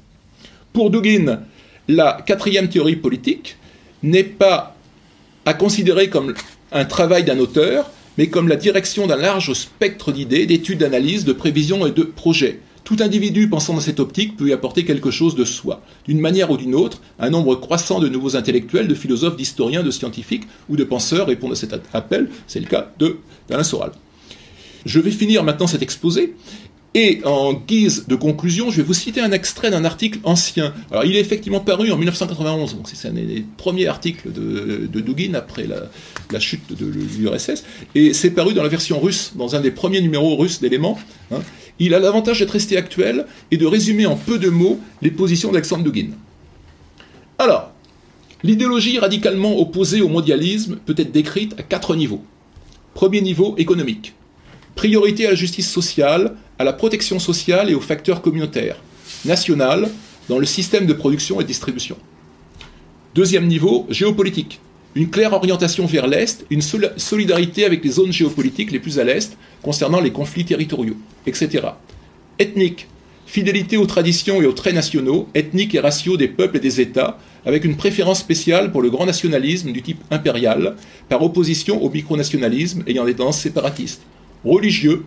[0.72, 1.42] Pour Dugin,
[1.90, 3.58] la quatrième théorie politique
[4.04, 4.76] n'est pas
[5.46, 6.34] à considérer comme
[6.72, 11.34] un travail d'un auteur, mais comme la direction d'un large spectre d'idées, d'études, d'analyses, de
[11.34, 12.60] prévisions et de projets.
[12.84, 15.82] Tout individu pensant dans cette optique peut y apporter quelque chose de soi.
[16.08, 19.92] D'une manière ou d'une autre, un nombre croissant de nouveaux intellectuels, de philosophes, d'historiens, de
[19.92, 22.30] scientifiques ou de penseurs répondent à cet appel.
[22.48, 22.94] C'est le cas
[23.50, 23.92] d'Alain Soral.
[24.86, 26.34] Je vais finir maintenant cet exposé
[26.94, 30.74] et en guise de conclusion, je vais vous citer un extrait d'un article ancien.
[30.90, 35.34] Alors, il est effectivement paru en 1991, donc c'est un des premiers articles de, Dugin
[35.36, 37.64] après la, chute de l'URSS,
[37.94, 40.98] et c'est paru dans la version russe, dans un des premiers numéros russes d'éléments.
[41.32, 41.42] Hein.
[41.80, 45.52] Il a l'avantage d'être resté actuel et de résumer en peu de mots les positions
[45.52, 46.12] d'Alexandre Dugin.
[47.38, 47.72] Alors,
[48.42, 52.24] l'idéologie radicalement opposée au mondialisme peut être décrite à quatre niveaux.
[52.96, 54.16] Premier niveau économique.
[54.78, 58.78] Priorité à la justice sociale, à la protection sociale et aux facteurs communautaires,
[59.26, 59.90] national,
[60.30, 61.98] dans le système de production et distribution.
[63.16, 64.60] Deuxième niveau, géopolitique.
[64.94, 69.36] Une claire orientation vers l'Est, une solidarité avec les zones géopolitiques les plus à l'Est
[69.64, 71.70] concernant les conflits territoriaux, etc.
[72.38, 72.88] Ethnique.
[73.26, 77.18] Fidélité aux traditions et aux traits nationaux, ethniques et raciaux des peuples et des États,
[77.48, 80.76] avec une préférence spéciale pour le grand nationalisme du type impérial,
[81.10, 84.04] par opposition au micronationalisme ayant des tendances séparatistes.
[84.46, 85.06] Religieux,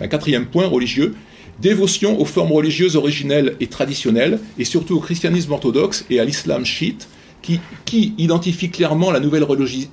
[0.00, 1.14] un quatrième point religieux,
[1.60, 6.64] dévotion aux formes religieuses originelles et traditionnelles, et surtout au christianisme orthodoxe et à l'islam
[6.64, 7.08] chiite,
[7.42, 9.44] qui, qui, identifie clairement la nouvelle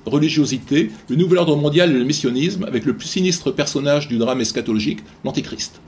[0.06, 4.40] religiosité, le nouvel ordre mondial et le missionnisme, avec le plus sinistre personnage du drame
[4.40, 5.80] eschatologique, l'Antéchrist.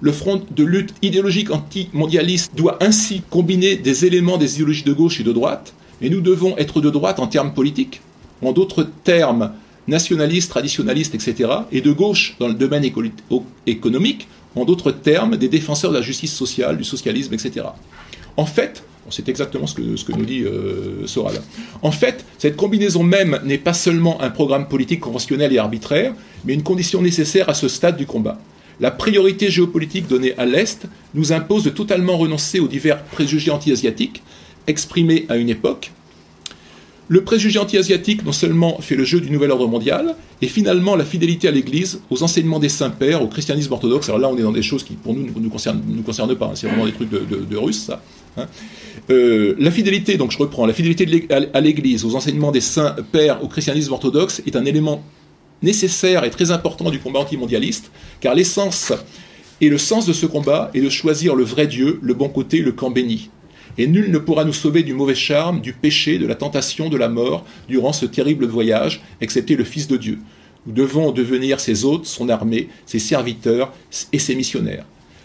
[0.00, 5.20] Le front de lutte idéologique anti-mondialiste doit ainsi combiner des éléments des idéologies de gauche
[5.20, 8.00] et de droite, mais nous devons être de droite en termes politiques.
[8.42, 9.52] En d'autres termes,
[9.88, 12.84] nationalistes, traditionalistes, etc., et de gauche dans le domaine
[13.66, 17.66] économique, en d'autres termes, des défenseurs de la justice sociale, du socialisme, etc.
[18.36, 21.40] En fait, c'est exactement ce que, ce que nous dit euh, Soral.
[21.82, 26.14] En fait, cette combinaison même n'est pas seulement un programme politique conventionnel et arbitraire,
[26.44, 28.38] mais une condition nécessaire à ce stade du combat.
[28.80, 34.22] La priorité géopolitique donnée à l'Est nous impose de totalement renoncer aux divers préjugés anti-asiatiques
[34.66, 35.92] exprimés à une époque,
[37.08, 41.04] le préjugé anti-asiatique non seulement fait le jeu du nouvel ordre mondial, et finalement la
[41.04, 44.08] fidélité à l'Église, aux enseignements des saints-pères, au christianisme orthodoxe.
[44.08, 46.46] Alors là, on est dans des choses qui, pour nous, ne nous concernent, pas.
[46.46, 46.52] Hein.
[46.54, 48.02] c'est vraiment des trucs de, de, russes, ça.
[48.36, 48.46] Hein.
[49.10, 53.48] Euh, la fidélité, donc je reprends, la fidélité à l'Église, aux enseignements des saints-pères, au
[53.48, 55.02] christianisme orthodoxe, est un élément
[55.62, 57.90] nécessaire et très important du combat antimondialiste,
[58.20, 58.92] car l'essence
[59.60, 62.58] et le sens de ce combat est de choisir le vrai Dieu, le bon côté,
[62.58, 63.30] le camp béni
[63.78, 66.96] et nul ne pourra nous sauver du mauvais charme, du péché, de la tentation, de
[66.96, 70.18] la mort, durant ce terrible voyage, excepté le Fils de Dieu.
[70.66, 73.72] Nous devons devenir ses hôtes, son armée, ses serviteurs
[74.12, 74.84] et ses missionnaires.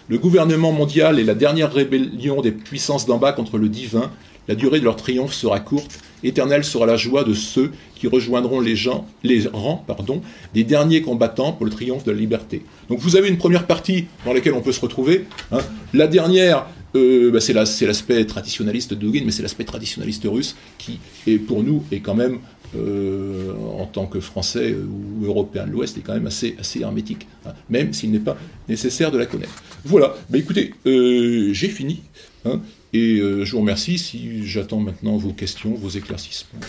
[0.09, 4.09] Le gouvernement mondial est la dernière rébellion des puissances d'en bas contre le divin.
[4.47, 5.99] La durée de leur triomphe sera courte.
[6.23, 10.21] Éternelle sera la joie de ceux qui rejoindront les, gens, les rangs pardon,
[10.53, 12.63] des derniers combattants pour le triomphe de la liberté.
[12.89, 15.25] Donc vous avez une première partie dans laquelle on peut se retrouver.
[15.51, 15.59] Hein.
[15.93, 16.65] La dernière,
[16.95, 20.99] euh, bah, c'est l'aspect traditionnaliste de Dugin, mais c'est l'aspect traditionnaliste russe qui,
[21.47, 22.39] pour nous, est quand même,
[22.75, 27.27] euh, en tant que Français ou Européen de l'Ouest, est quand même assez, assez hermétique,
[27.45, 29.63] hein, même s'il n'est pas nécessaire de la connaître.
[29.83, 32.03] Voilà, bah, écoutez, euh, j'ai fini,
[32.45, 32.61] hein,
[32.93, 36.59] et je vous remercie si j'attends maintenant vos questions, vos éclaircissements.